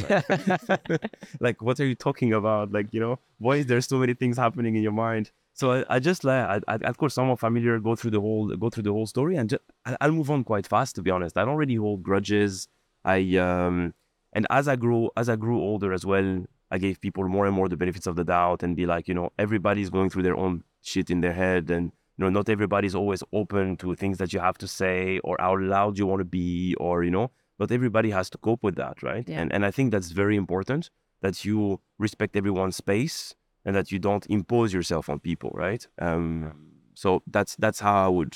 [1.41, 2.73] like, what are you talking about?
[2.73, 5.97] Like, you know, why is there so many things happening in your mind?" So I,
[5.97, 8.85] I just like I, I, I'd call someone familiar, go through the whole go through
[8.85, 10.95] the whole story, and just, I, I'll move on quite fast.
[10.97, 12.69] To be honest, I don't really hold grudges.
[13.05, 13.95] I um,
[14.33, 17.55] and as I grew as I grew older as well, I gave people more and
[17.55, 20.37] more the benefits of the doubt and be like, you know, everybody's going through their
[20.37, 21.93] own shit in their head and
[22.23, 25.99] know not everybody's always open to things that you have to say or how loud
[25.99, 29.29] you want to be or you know not everybody has to cope with that right
[29.29, 29.41] Yeah.
[29.41, 30.91] and and i think that's very important
[31.25, 36.53] that you respect everyone's space and that you don't impose yourself on people right um
[36.95, 38.35] so that's that's how i would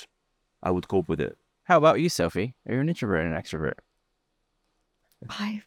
[0.62, 1.34] i would cope with it
[1.70, 2.54] How about you, Sophie?
[2.66, 3.78] Are you an introvert or an extrovert?
[5.28, 5.62] I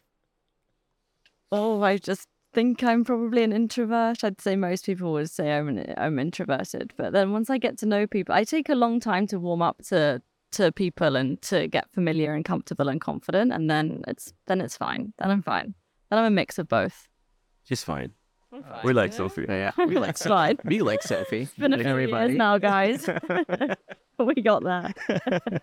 [1.52, 4.24] oh, I just think I'm probably an introvert.
[4.24, 7.78] I'd say most people would say I'm an, I'm introverted, but then once I get
[7.78, 11.40] to know people, I take a long time to warm up to to people and
[11.42, 15.12] to get familiar and comfortable and confident, and then it's then it's fine.
[15.18, 15.74] Then I'm fine.
[16.10, 17.08] Then I'm a mix of both.
[17.64, 18.12] she's fine
[18.50, 20.58] fine, we like you sophie Yeah, we like It's fine.
[20.64, 21.42] we like Sophie.
[21.42, 23.08] It's been a Like few years now, guys.
[24.18, 25.60] we got there.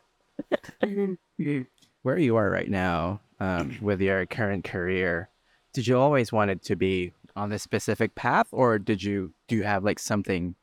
[2.04, 5.30] Where you are right now, um, with your current career,
[5.78, 9.56] did you always want it to be on this specific path, or did you do
[9.56, 10.56] you have like something?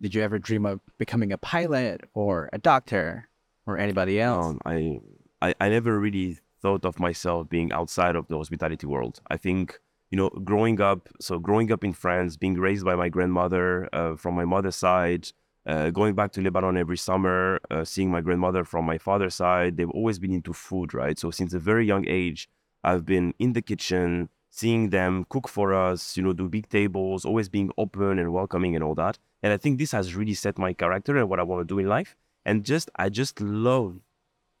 [0.00, 3.28] Did you ever dream of becoming a pilot or a doctor
[3.66, 4.46] or anybody else?
[4.46, 5.00] Um, I,
[5.42, 9.20] I I never really thought of myself being outside of the hospitality world.
[9.28, 9.78] I think
[10.10, 14.16] you know, growing up, so growing up in France, being raised by my grandmother uh,
[14.16, 15.28] from my mother's side,
[15.66, 19.76] uh, going back to Lebanon every summer, uh, seeing my grandmother from my father's side,
[19.76, 21.18] they've always been into food, right?
[21.18, 22.48] So since a very young age,
[22.84, 27.24] I've been in the kitchen, seeing them cook for us, you know, do big tables,
[27.24, 29.18] always being open and welcoming and all that.
[29.42, 31.78] And I think this has really set my character and what I want to do
[31.78, 32.16] in life.
[32.44, 34.00] And just, I just love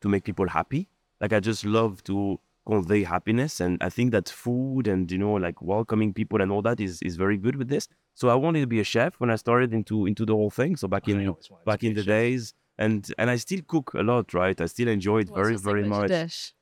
[0.00, 0.88] to make people happy.
[1.20, 5.34] Like I just love to convey happiness, and I think that food and you know
[5.34, 7.88] like welcoming people and all that is is very good with this.
[8.14, 10.76] So I wanted to be a chef when I started into into the whole thing.
[10.76, 14.60] So back in back in the days, and and I still cook a lot, right?
[14.60, 16.08] I still enjoy it What's very very much.
[16.08, 16.54] Dish?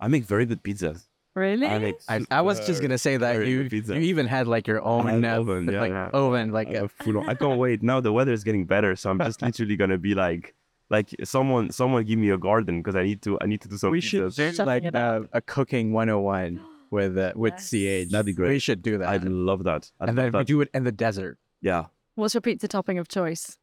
[0.00, 1.06] I make very good pizzas.
[1.34, 1.66] Really?
[1.66, 1.96] I make.
[2.08, 3.94] I, I was just gonna say that very you good pizza.
[3.94, 6.10] you even had like your own uh, oven, yeah, like yeah.
[6.12, 7.82] oven like I uh, full on- I can't wait.
[7.82, 10.54] Now the weather is getting better, so I'm just literally gonna be like,
[10.90, 13.76] like someone, someone give me a garden because I need to, I need to do
[13.78, 13.90] some.
[13.90, 14.36] we should pizzas.
[14.36, 18.06] do Shutting like uh, a cooking 101 with uh, with Yes.
[18.06, 18.12] CH.
[18.12, 18.50] That'd be great.
[18.50, 19.08] We should do that.
[19.08, 19.90] I'd love that.
[20.00, 21.38] I'd and love then we do it in the desert.
[21.60, 23.58] Yeah, What's your pizza topping of choice?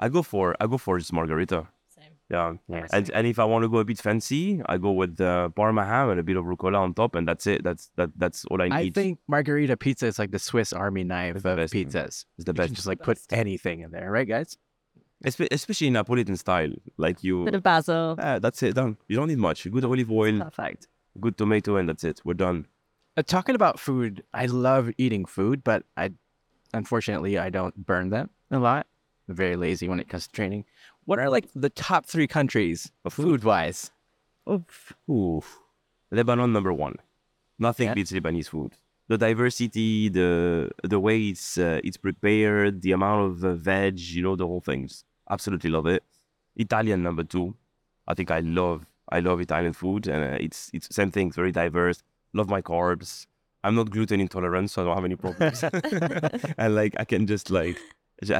[0.00, 1.68] I go for, I go for just margarita.
[2.30, 2.60] Same.
[2.68, 2.90] Yeah, Yes.
[2.92, 5.84] and and if I want to go a bit fancy, I go with uh, Parma
[5.84, 7.64] ham and a bit of rucola on top, and that's it.
[7.64, 8.10] That's that.
[8.16, 8.74] That's all I need.
[8.74, 11.84] I think margarita pizza is like the Swiss Army knife It's of best, man.
[11.86, 12.24] pizzas.
[12.36, 14.58] it's the You can best, just like put anything in there, right, guys?
[15.24, 16.70] Espe- especially in Napolitan style.
[16.96, 18.14] Like you, Bit of basil.
[18.18, 18.74] ah, that's it.
[18.74, 18.98] Done.
[19.08, 19.68] You don't need much.
[19.70, 20.86] Good olive oil, Perfect.
[21.18, 22.20] good tomato, and that's it.
[22.24, 22.66] We're done.
[23.16, 26.12] Uh, talking about food, I love eating food, but I
[26.74, 28.86] unfortunately I don't burn them a lot.
[29.28, 30.64] I'm very lazy when it comes to training.
[31.08, 33.90] What are like the top three countries food wise?
[34.46, 34.92] Oof.
[35.08, 35.42] Ooh,
[36.10, 36.96] Lebanon number one.
[37.58, 37.94] Nothing Yeah.
[37.94, 38.72] beats Lebanese food.
[39.08, 44.22] The diversity, the the way it's uh, it's prepared, the amount of uh, veg, you
[44.22, 45.04] know, the whole things.
[45.30, 46.02] Absolutely love it.
[46.56, 47.54] Italian number two.
[48.06, 51.52] I think I love I love Italian food, and uh, it's it's same thing, very
[51.52, 52.02] diverse.
[52.34, 53.26] Love my carbs.
[53.64, 55.64] I'm not gluten intolerant, so I don't have any problems.
[56.58, 57.78] and like I can just like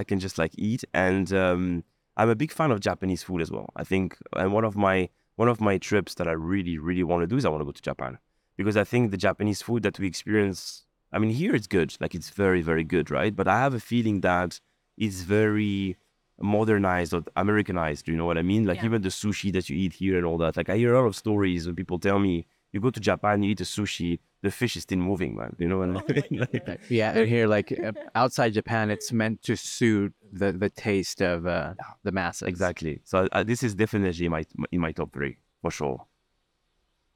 [0.02, 1.84] I can just like eat, and um,
[2.18, 3.70] I'm a big fan of Japanese food as well.
[3.76, 7.22] I think, and one of my one of my trips that I really really want
[7.22, 8.18] to do is I want to go to Japan
[8.56, 10.84] because I think the Japanese food that we experience.
[11.12, 13.34] I mean, here it's good, like it's very very good, right?
[13.34, 14.60] But I have a feeling that
[14.98, 15.96] it's very
[16.40, 18.04] modernized or Americanized.
[18.04, 18.64] Do you know what I mean?
[18.66, 18.86] Like Yeah.
[18.86, 20.56] even the sushi that you eat here and all that.
[20.56, 23.42] Like I hear a lot of stories when people tell me you go to Japan,
[23.42, 25.56] you eat a sushi, the fish is still moving, man.
[25.58, 26.40] You know what I mean?
[26.66, 31.20] Like, Yeah, and here like uh, outside Japan, it's meant to suit the the taste
[31.22, 32.46] of uh, the masses.
[32.48, 33.00] exactly.
[33.04, 36.06] So uh, this is definitely my in my top three for sure.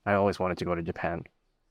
[0.05, 1.23] I always wanted to go to Japan.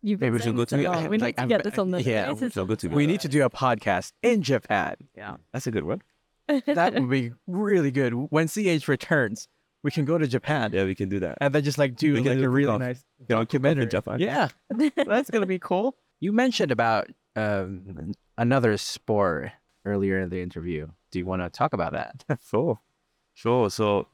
[0.01, 1.09] You've Maybe been we should go to- long.
[1.09, 2.87] We need like, to I'm get this on the yeah, This is- So good to
[2.87, 4.95] We need to do a podcast in Japan.
[5.15, 5.35] Yeah.
[5.53, 6.01] That's a good one.
[6.65, 8.13] That would be really good.
[8.29, 9.47] When CH returns,
[9.83, 11.37] we can go to Japan Yeah, we can do that.
[11.41, 12.79] and then just like do We like do a a really cook-off.
[12.81, 13.83] nice You know, documentary.
[13.83, 14.19] in Japan.
[14.19, 14.49] Yeah,
[14.95, 15.95] that's gonna be cool.
[16.19, 19.51] You mentioned about um, another sport
[19.85, 20.87] earlier in the interview.
[21.11, 22.23] Do you want to talk about that?
[22.49, 22.79] Sure.
[23.33, 23.69] Sure.
[23.69, 24.07] So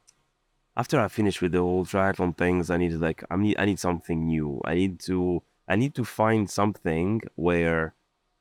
[0.75, 3.65] after I finish with the whole triathlon things, I need to like I need I
[3.65, 4.62] need something new.
[4.63, 7.93] I need to I need to find something where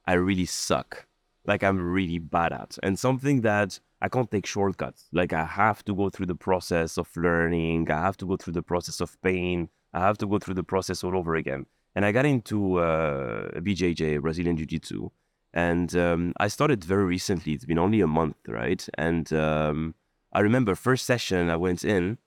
[0.07, 1.07] I really suck.
[1.47, 2.79] Like I'm really bad at.
[2.83, 5.09] And something that I can't take shortcuts.
[5.13, 7.91] Like I have to go through the process of learning.
[7.91, 9.69] I have to go through the process of pain.
[9.93, 11.67] I have to go through the process all over again.
[11.95, 15.09] And I got into uh, BJJ, Brazilian Jiu Jitsu.
[15.55, 17.55] And um, I started very recently.
[17.55, 18.87] It's been only a month, right?
[18.99, 19.95] And um,
[20.33, 22.19] I remember first session I went in,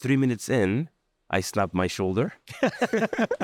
[0.00, 0.88] three minutes in,
[1.30, 2.70] I snapped my shoulder, Oh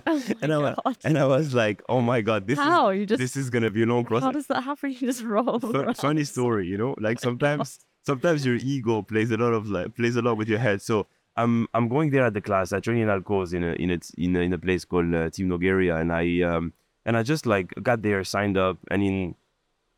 [0.07, 0.97] my and I was, God.
[1.05, 2.90] and I was like, "Oh my god, this How?
[2.90, 4.90] You is just this is gonna be a long how does that happen?
[4.92, 5.61] You just roll.
[5.61, 5.97] Fu- around.
[5.97, 6.94] funny story, you know.
[6.99, 10.59] Like sometimes, sometimes your ego plays a lot of like plays a lot with your
[10.61, 10.81] head.
[10.81, 12.73] So I'm I'm going there at the class.
[12.73, 15.14] I train in Al Quoz in a in a in a, in a place called
[15.14, 16.73] uh, Team Nogueira, and I um
[17.05, 19.35] and I just like got there, signed up, and in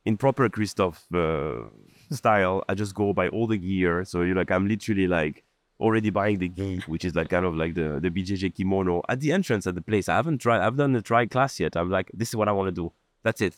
[0.05, 1.69] in proper Christophe uh,
[2.11, 4.05] style, I just go buy all the gear.
[4.05, 5.45] So you're like I'm literally like
[5.79, 9.21] already buying the gi, which is like kind of like the the BJJ kimono at
[9.21, 10.09] the entrance at the place.
[10.09, 10.61] I haven't tried.
[10.61, 11.77] I've done the try class yet.
[11.77, 12.93] I'm like, this is what I want to do.
[13.23, 13.57] That's it.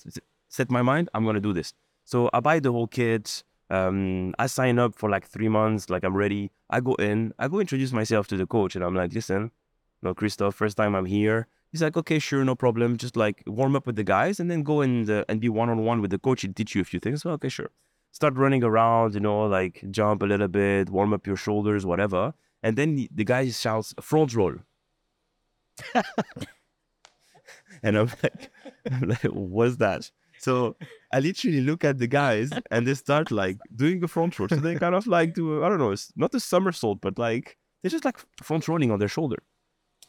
[0.49, 1.09] Set my mind.
[1.15, 1.73] I'm gonna do this.
[2.05, 3.43] So I buy the whole kit.
[3.71, 5.91] Um, I sign up for like three months.
[5.91, 6.51] Like I'm ready.
[6.71, 7.35] I go in.
[7.39, 9.51] I go introduce myself to the coach, and I'm like, listen,
[10.03, 11.49] no, Christophe, first time I'm here.
[11.71, 12.97] He's like, okay, sure, no problem.
[12.97, 15.69] Just like warm up with the guys, and then go and uh, and be one
[15.69, 16.43] on one with the coach.
[16.43, 17.23] He'll teach you a few things.
[17.23, 17.71] So, okay, sure.
[18.11, 22.35] Start running around, you know, like jump a little bit, warm up your shoulders, whatever.
[22.63, 24.57] And then the, guy shouts front roll.
[27.83, 28.51] and I'm like,
[28.91, 30.11] I'm like, what's that?
[30.39, 30.77] So
[31.13, 34.49] I literally look at the guys and they start like doing a front roll.
[34.49, 37.57] So they kind of like do, I don't know, it's not a somersault, but like
[37.83, 39.37] they're just like front rolling on their shoulder.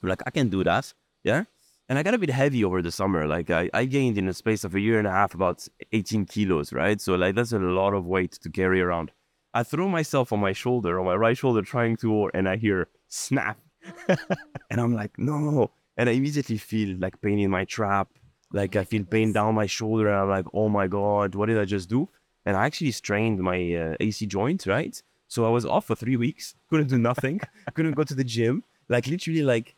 [0.01, 0.93] I'm like, I can do that.
[1.23, 1.43] Yeah.
[1.89, 3.27] And I got a bit heavy over the summer.
[3.27, 6.25] Like I, I gained in a space of a year and a half about 18
[6.25, 7.01] kilos, right?
[7.01, 9.11] So like that's a lot of weight to carry around.
[9.55, 12.87] I throw myself on my shoulder, on my right shoulder, trying to, and I hear
[13.07, 13.57] snap.
[14.07, 15.71] and I'm like, no.
[15.97, 18.09] And I immediately feel like pain in my trap.
[18.53, 20.09] Like I feel pain down my shoulder.
[20.09, 22.07] And I'm like, oh my God, what did I just do?
[22.45, 25.01] And I actually strained my uh, AC joint, right?
[25.27, 27.41] So I was off for three weeks, couldn't do nothing,
[27.73, 28.63] couldn't go to the gym.
[28.87, 29.75] Like literally, like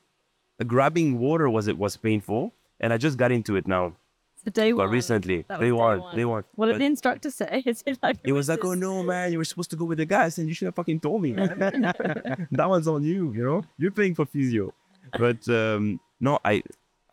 [0.63, 2.54] grabbing water was it was painful.
[2.80, 3.93] And I just got into it now
[4.43, 4.89] The day but one.
[4.89, 6.02] recently they one.
[6.15, 6.45] they want.
[6.56, 7.62] What did the instructor say?
[7.71, 10.00] Is it like it was like, oh no, man, you were supposed to go with
[10.00, 11.32] the guys, and you should have fucking told me.
[11.36, 13.32] that one's on you.
[13.34, 14.74] You know, you're paying for physio.
[15.17, 16.56] But um, no, I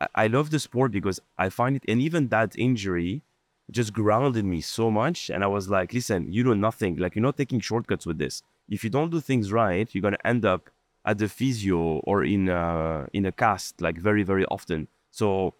[0.01, 3.21] I- I love the sport because I find it, and even that injury
[3.69, 5.29] just grounded me so much.
[5.29, 6.95] And I was like, listen, you know nothing.
[6.95, 8.41] Like you're not taking shortcuts with this.
[8.69, 10.69] If you don't do things right, you're gonna end up
[11.05, 14.87] at the physio or in a, in a cast like very very often.
[15.11, 15.55] So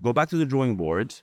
[0.00, 1.14] go back to the drawing board.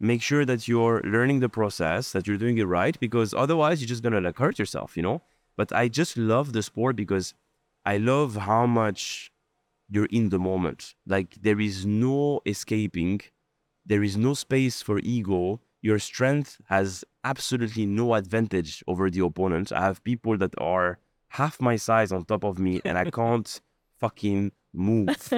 [0.00, 3.88] Make sure that you're learning the process, that you're doing it right, because otherwise you're
[3.88, 5.22] just gonna like hurt yourself, you know.
[5.56, 7.32] But I just love the sport because
[7.84, 9.32] I love how much
[9.88, 10.94] you're in the moment.
[11.06, 13.20] Like there is no escaping,
[13.86, 15.60] there is no space for ego.
[15.82, 19.70] Your strength has absolutely no advantage over the opponent.
[19.70, 20.98] I have people that are
[21.34, 23.60] half my size on top of me and I can't
[24.04, 25.06] fucking move.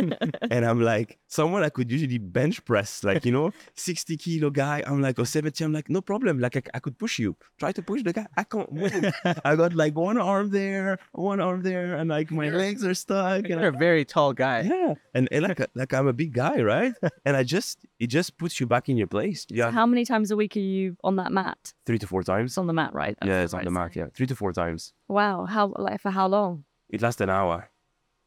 [0.50, 4.82] and I'm like, someone I could usually bench press, like, you know, 60 kilo guy.
[4.86, 6.38] I'm like, or 70, I'm like, no problem.
[6.40, 7.36] Like, I, I could push you.
[7.58, 8.26] Try to push the guy.
[8.36, 8.92] I can't move.
[9.44, 13.44] I got like one arm there, one arm there, and like my legs are stuck.
[13.50, 14.62] And You're a very tall guy.
[14.62, 16.94] yeah, and, and like like I'm a big guy, right?
[17.26, 19.46] and I just it just puts you back in your place.
[19.50, 21.60] Yeah, How many times a week are you on that mat?
[21.84, 22.56] three to four It's times.
[22.58, 23.16] on the mat, right?
[23.20, 23.94] That's Yeah, it's on the mat.
[23.94, 24.92] Yeah, three to four times.
[25.08, 25.44] Wow.
[25.44, 26.64] How like for how long?
[26.88, 27.68] It lasts an hour.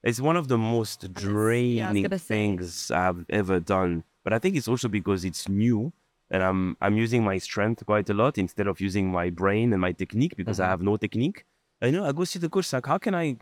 [0.03, 1.13] It's one of the most
[1.71, 4.03] yeah, I draining gonna things I've ever done.
[4.23, 5.91] But I think it's also because it's new
[6.31, 9.81] and I'm I'm using my strength quite a lot instead of using my brain and
[9.81, 10.69] my technique because I Mm-hmm.
[10.69, 11.45] have no technique.
[11.81, 13.37] I know I go see the coach like how can I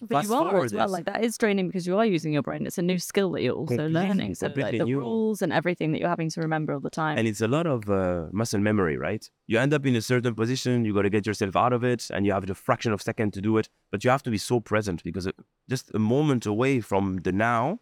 [0.00, 0.88] But Fast you are as well.
[0.88, 2.66] Like that is draining because you are using your brain.
[2.66, 4.34] It's a new skill that you're also learning.
[4.34, 4.98] So like the new.
[4.98, 7.18] rules and everything that you're having to remember all the time.
[7.18, 9.28] and it's a lot of uh, muscle memory, right?
[9.46, 12.08] You end up in a certain position, you got to get yourself out of it,
[12.10, 13.68] and you have the fraction of second to do it.
[13.90, 15.36] But you have to be so present because it,
[15.68, 17.80] just a moment away from the now,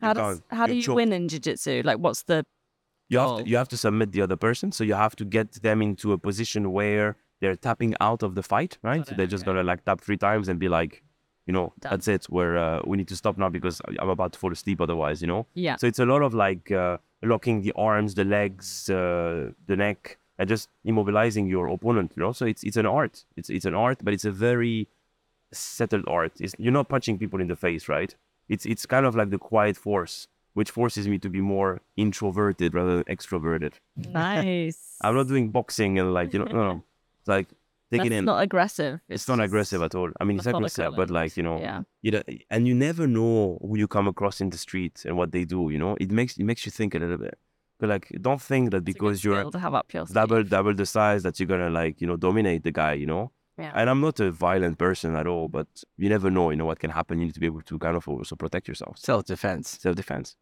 [0.00, 0.96] how does how do you're choked.
[0.96, 1.82] win in jiu-jitsu?
[1.84, 2.44] Like what's the
[3.08, 4.70] you have to, you have to submit the other person.
[4.72, 8.42] So you have to get them into a position where they're tapping out of the
[8.42, 9.06] fight, right?
[9.06, 11.02] So they're just gonna like tap three times and be like,
[11.46, 11.90] you know, Done.
[11.90, 12.26] that's it.
[12.30, 15.26] We're uh, we need to stop now because I'm about to fall asleep otherwise, you
[15.28, 15.46] know.
[15.54, 15.76] yeah.
[15.76, 20.18] So it's a lot of like uh, locking the arms, the legs, uh, the neck,
[20.38, 22.12] and just immobilizing your opponent.
[22.16, 23.24] You know, so it's it's an art.
[23.36, 24.88] It's it's an art, but it's a very
[25.52, 26.32] settled art.
[26.40, 28.14] It's, you're not punching people in the face, right?
[28.48, 32.74] It's it's kind of like the quiet force, which forces me to be more introverted
[32.74, 33.74] rather than extroverted.
[33.96, 34.96] Nice.
[35.00, 36.84] I'm not doing boxing and like you know, no, no.
[37.20, 37.48] It's like
[37.90, 38.24] take That's it in.
[38.24, 39.00] not aggressive.
[39.08, 40.10] it's not just- aggressive at all.
[40.20, 41.82] I mean, it's methodical aggressive, but like you know, Yeah.
[42.02, 45.32] you know, and you never know who you come across in the street and what
[45.32, 45.70] they do.
[45.70, 47.36] You know, it makes it makes you think a little bit.
[47.78, 50.06] But like, don't think that It's a good because you're skill to have up your
[50.06, 50.14] sleeve.
[50.14, 52.92] double double the size that you're gonna like you know dominate the guy.
[52.94, 53.32] You know.
[53.58, 53.72] Yeah.
[53.74, 56.48] And I'm not a violent person at all, but you never know.
[56.50, 57.18] You know what can happen.
[57.18, 58.96] You need to be able to kind of also protect yourself.
[58.98, 59.78] Self defense.
[59.80, 60.34] Self defense.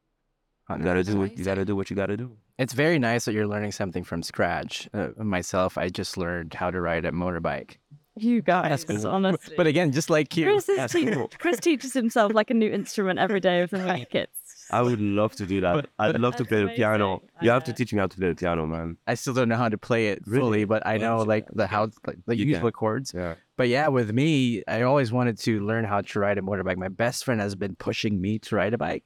[0.71, 1.75] You gotta do what you gotta do.
[1.77, 2.37] What you gotta do.
[2.59, 4.89] It's very nice that you're learning something from scratch.
[4.93, 7.77] Uh, myself, I just learned how to ride a motorbike.
[8.17, 9.07] You guys, cool.
[9.07, 9.55] honestly.
[9.57, 11.31] But again, just like you, Chris, is te- cool.
[11.39, 14.09] Chris teaches himself like a new instrument every day of the week.
[14.15, 15.87] It's I would love to do that.
[15.99, 17.23] I'd love to That's play the piano.
[17.41, 18.99] You have to teach me how to play the piano, man.
[19.07, 20.41] I still don't know how to play it Really?
[20.41, 22.73] fully, but I Well, know like the how like the You usual can.
[22.73, 23.15] chords.
[23.17, 23.37] Yeah.
[23.57, 26.77] But yeah, with me, I always wanted to learn how to ride a motorbike.
[26.77, 29.05] My best friend has been pushing me to ride a bike.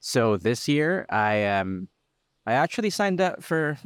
[0.00, 1.88] So this year, I um,
[2.46, 3.78] I actually signed up for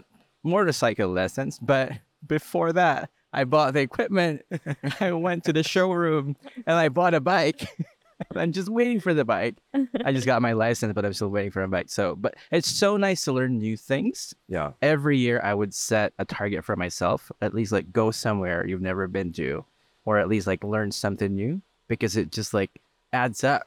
[0.42, 1.59] motorcycle lessons.
[1.61, 1.92] But
[2.27, 4.42] before that, I bought the equipment.
[5.00, 7.66] I went to the showroom and I bought a bike.
[8.37, 9.57] I'm just waiting for the bike.
[10.05, 11.90] I just got my license, but I'm still waiting for a bike.
[11.90, 14.72] So, but it's so nice to learn new things Yeah.
[14.81, 18.81] every year I would set a target for myself, at least like go somewhere you've
[18.81, 19.64] never been to,
[20.05, 22.81] or at least like learn something new because it just like
[23.12, 23.66] adds up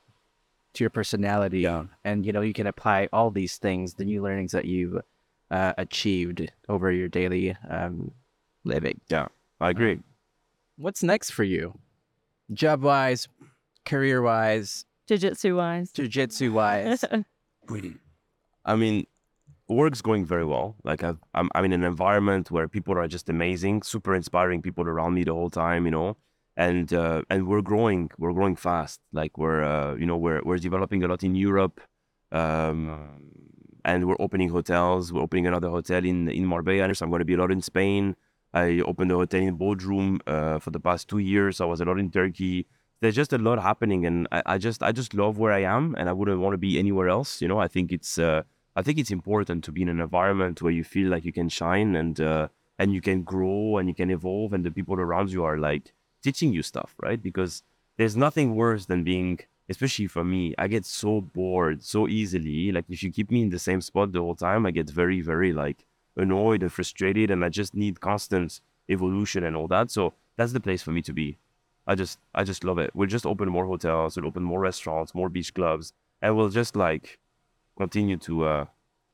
[0.77, 1.59] to your personality.
[1.61, 1.85] Yeah.
[2.03, 5.01] And you know, you can apply all these things, the new learnings that you've
[5.51, 8.11] uh, achieved over your daily um,
[8.63, 9.01] living.
[9.09, 9.27] Yeah.
[9.59, 9.99] I agree.
[10.77, 11.79] What's next for you?
[12.53, 13.27] Job wise,
[13.85, 15.91] career wise, jiu-jitsu wise.
[15.91, 17.03] jiu-jitsu wise.
[18.65, 19.07] I mean,
[19.67, 20.75] work's going very well.
[20.83, 24.85] Like I've, I'm, I'm in an environment where people are just amazing, super inspiring people
[24.85, 26.17] around me the whole time, you know.
[26.57, 28.99] And uh, and we're growing, we're growing fast.
[29.13, 31.79] Like we're, uh, you know, we're we're developing a lot in Europe,
[32.31, 33.21] um,
[33.85, 35.13] and we're opening hotels.
[35.13, 36.95] We're opening another hotel in in Marbella.
[36.95, 38.15] So I'm going to be a lot in Spain.
[38.55, 41.62] I opened a hotel in Bodrum uh, for the past two years.
[41.62, 42.65] I was a lot in Turkey.
[43.01, 45.93] There's just a lot happening, and I, I just I just love where I am,
[45.95, 47.39] and I wouldn't want to be anywhere else.
[47.39, 48.41] You know, I think it's uh,
[48.75, 51.49] I think it's important to be in an environment where you feel like you can
[51.49, 52.47] shine and uh,
[52.79, 55.93] and you can grow and you can evolve, and the people around you are like
[56.23, 57.21] teaching you stuff, right?
[57.21, 57.63] Because
[57.97, 59.39] there's nothing worse than being
[59.69, 62.71] especially for me, I get so bored so easily.
[62.71, 65.21] Like if you keep me in the same spot the whole time, I get very,
[65.21, 69.91] very like annoyed and frustrated, and I just need constant evolution and all that.
[69.91, 71.37] So that's the place for me to be.
[71.85, 72.91] I just, I just love it.
[72.93, 76.75] We'll just open more hotels, we'll open more restaurants, more beach clubs, and we'll just
[76.75, 77.19] like
[77.77, 78.65] continue to uh,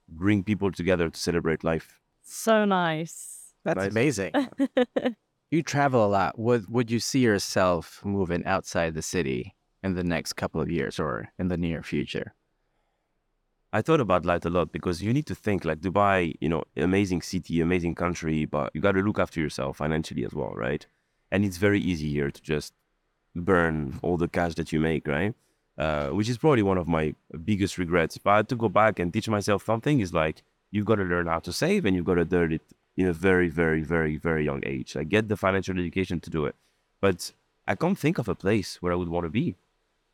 [0.07, 1.99] bring people together to celebrate life.
[2.23, 3.53] So nice.
[3.63, 3.91] That's Nice.
[3.91, 4.31] amazing.
[5.53, 6.39] you travel a lot.
[6.39, 10.99] Would would you see yourself moving outside the city in the next couple of years
[10.99, 12.33] or in the near future?
[13.71, 16.63] I thought about that a lot because you need to think like Dubai, you know,
[16.75, 20.85] amazing city, amazing country, but you got to look after yourself financially as well, right?
[21.31, 22.73] And it's very easy here to just
[23.35, 25.33] burn all the cash that you make, right?
[25.77, 28.15] Uh, which is probably one of my biggest regrets.
[28.15, 31.03] If I had to go back and teach myself something, is like you've got to
[31.03, 32.61] learn how to save and you've got to learn it
[32.95, 34.95] in a very, very, very, very young age.
[34.95, 36.55] I get the financial education to do it.
[37.01, 37.31] But
[37.67, 39.55] I can't think of a place where I would want to be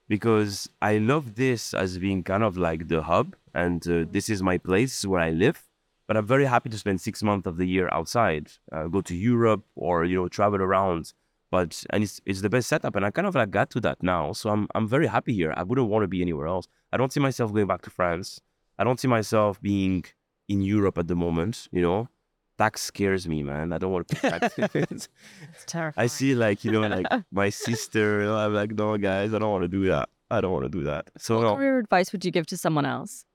[0.07, 4.41] because I love this as being kind of like the hub, and uh, this is
[4.41, 5.63] my place where I live.
[6.07, 9.15] But I'm very happy to spend six months of the year outside, uh, go to
[9.15, 11.13] Europe or you know travel around.
[11.51, 14.01] But and it's it's the best setup, and I kind of like got to that
[14.01, 14.33] now.
[14.33, 15.53] So I'm I'm very happy here.
[15.55, 16.67] I wouldn't want to be anywhere else.
[16.91, 18.41] I don't see myself going back to France.
[18.79, 20.05] I don't see myself being
[20.47, 21.67] in Europe at the moment.
[21.71, 22.09] You know,
[22.59, 23.73] tax scares me, man.
[23.73, 24.53] I don't want to pay tax.
[24.57, 25.07] It's
[25.65, 26.03] terrifying.
[26.03, 28.19] I see like you know like my sister.
[28.21, 30.09] You know, I'm like, no, guys, I don't want to do that.
[30.29, 31.09] I don't want to do that.
[31.17, 33.25] So What no, career advice would you give to someone else?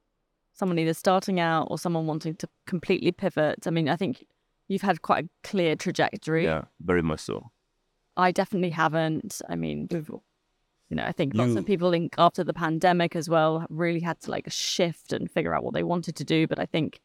[0.53, 3.66] Someone either starting out or someone wanting to completely pivot.
[3.66, 4.25] I mean, I think
[4.68, 6.45] you've had quite a clear trajectory.
[6.45, 7.51] yeah, very much so.
[8.16, 9.43] I definitely haven't.
[9.49, 10.22] I mean, you
[10.97, 14.20] know, I think lots You- of people in, after the pandemic as well really had
[14.20, 16.47] to like shift and figure out what they wanted to do.
[16.47, 17.01] But I think,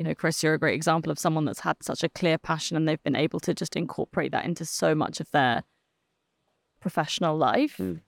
[0.00, 2.74] you know, Chris, you're a great example of someone that's had such a clear passion
[2.74, 5.62] and they've been able to just incorporate that into so much of their
[6.80, 7.76] professional life.
[7.76, 8.00] Mm.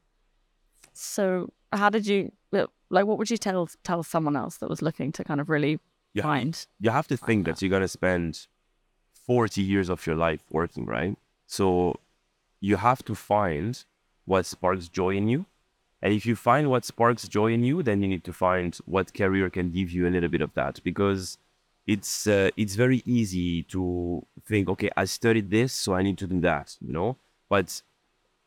[0.95, 2.67] So, how did you like?
[2.89, 5.81] What would you tell tell someone else that was looking to kind of really
[6.15, 6.23] Yeah.
[6.23, 6.67] find?
[6.81, 8.47] You have to think that you're gonna spend
[9.27, 11.19] 40 years of your life working, right?
[11.47, 12.01] So
[12.59, 13.85] you have to find
[14.25, 15.45] what sparks joy in you.
[16.01, 19.13] And if you find what sparks joy in you, then you need to find what
[19.13, 21.37] career can give you a little bit of that because
[21.87, 26.27] it's uh, it's very easy to think, okay, I studied this, so I need to
[26.27, 27.17] do that, you know.
[27.49, 27.83] But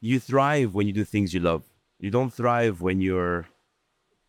[0.02, 1.64] you thrive when you do things you love.
[2.00, 3.48] You don't thrive when you're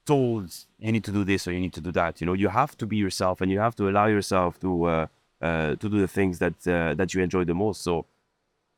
[0.06, 2.20] told you need to do this or you need to do that.
[2.20, 5.06] You know, you have to be yourself and you have to allow yourself to uh,
[5.42, 7.82] uh, to do the things that uh, that you enjoy the most.
[7.82, 8.06] So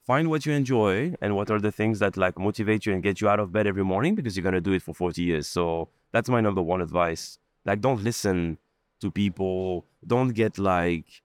[0.07, 3.21] find what you enjoy and what are the things that like motivate you and get
[3.21, 5.47] you out of bed every morning because you're gonna do it for 40 years.
[5.47, 7.39] So that's my number one advice.
[7.65, 8.59] Like, don't listen
[9.01, 9.87] to people.
[10.07, 11.23] Don't get like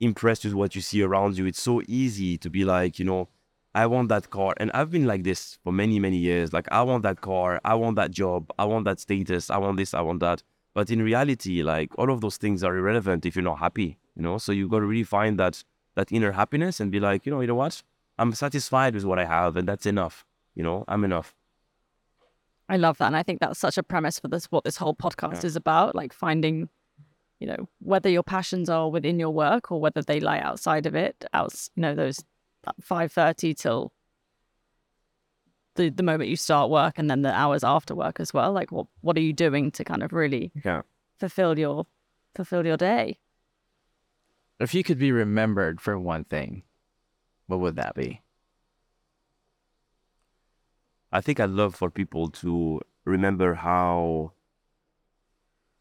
[0.00, 1.46] impressed with what you see around you.
[1.46, 3.28] It's so easy to be like, you know,
[3.74, 4.54] I want that car.
[4.58, 6.52] And I've been like this for many, many years.
[6.52, 7.60] Like, I want that car.
[7.64, 8.52] I want that job.
[8.58, 9.50] I want that status.
[9.50, 9.94] I want this.
[9.94, 10.42] I want that.
[10.74, 14.22] But in reality, like, all of those things are irrelevant if you're not happy, you
[14.22, 14.38] know?
[14.38, 15.64] So you've got to really find that,
[15.96, 17.82] that inner happiness and be like, you know, you know what?
[18.16, 20.24] I'm satisfied with what I have and that's enough.
[20.54, 21.34] You know, I'm enough.
[22.68, 23.06] I love that.
[23.06, 25.96] And I think that's such a premise for this, what this whole podcast is about,
[25.96, 26.68] like finding,
[27.44, 30.94] you know, whether your passions are within your work or whether they lie outside of
[30.94, 32.24] it, out, you know, those
[32.80, 33.92] 5.30 till
[35.74, 38.50] the, the moment you start work and then the hours after work as well.
[38.50, 40.82] Like what, what are you doing to kind of really Yeah.
[41.18, 41.86] fulfill your,
[42.34, 43.18] fulfill your day?
[44.58, 46.62] If you could be remembered for one thing,
[47.46, 48.22] what would that be?
[51.12, 54.32] I think I'd love for people to remember how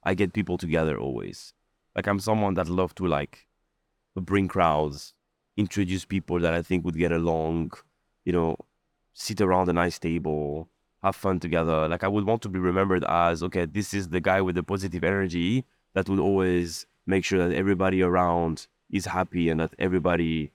[0.03, 1.53] I get people together always.
[1.95, 3.47] Like I'm someone that love to like
[4.15, 5.13] bring crowds,
[5.57, 7.71] introduce people that I think would get along,
[8.25, 8.57] you know,
[9.13, 10.69] sit around a nice table,
[11.03, 11.87] have fun together.
[11.87, 14.63] Like I would want to be remembered as okay, this is the guy with the
[14.63, 20.51] positive energy that would always make sure that everybody around is happy and that everybody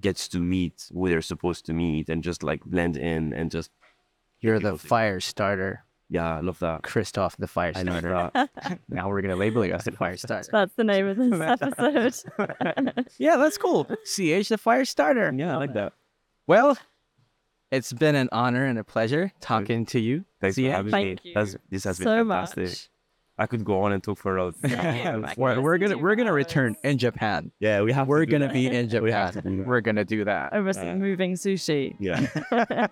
[0.00, 3.70] gets to meet who they're supposed to meet and just like blend in and just
[4.40, 6.82] You're the fire starter, yeah, I love that.
[6.82, 8.30] Christophe the fire I love starter.
[8.34, 8.78] that.
[8.88, 10.48] now we're gonna label you as the fire starter.
[10.52, 11.40] That's the name of this
[12.38, 13.06] episode.
[13.18, 13.84] yeah, that's cool.
[14.04, 15.32] CH the fire starter.
[15.36, 15.92] Yeah, I like that.
[16.46, 16.76] Well,
[17.70, 20.24] it's been an honor and a pleasure talking to you.
[20.40, 20.66] Thanks for CH.
[20.66, 21.30] having Thank me.
[21.30, 22.64] you That's, this has been so fantastic.
[22.64, 22.88] much.
[23.36, 26.76] I could go on and talk for a Yeah, we're, we're gonna we're gonna return
[26.84, 27.50] in Japan.
[27.58, 28.06] Yeah, we have.
[28.06, 28.52] We're to gonna that.
[28.52, 29.52] be in We have to Japan.
[29.52, 29.66] do that.
[29.66, 30.52] We're gonna do that.
[30.52, 31.96] Over some uh, moving sushi.
[31.98, 32.86] Yeah.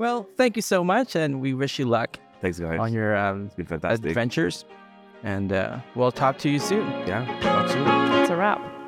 [0.00, 2.80] Well, thank you so much, and we wish you luck Thanks, guys.
[2.80, 4.06] on your um, it's been fantastic.
[4.06, 4.64] adventures.
[5.22, 6.88] And uh, we'll talk to you soon.
[7.06, 7.26] Yeah.
[7.42, 7.86] Talk soon.
[8.22, 8.79] It's a wrap.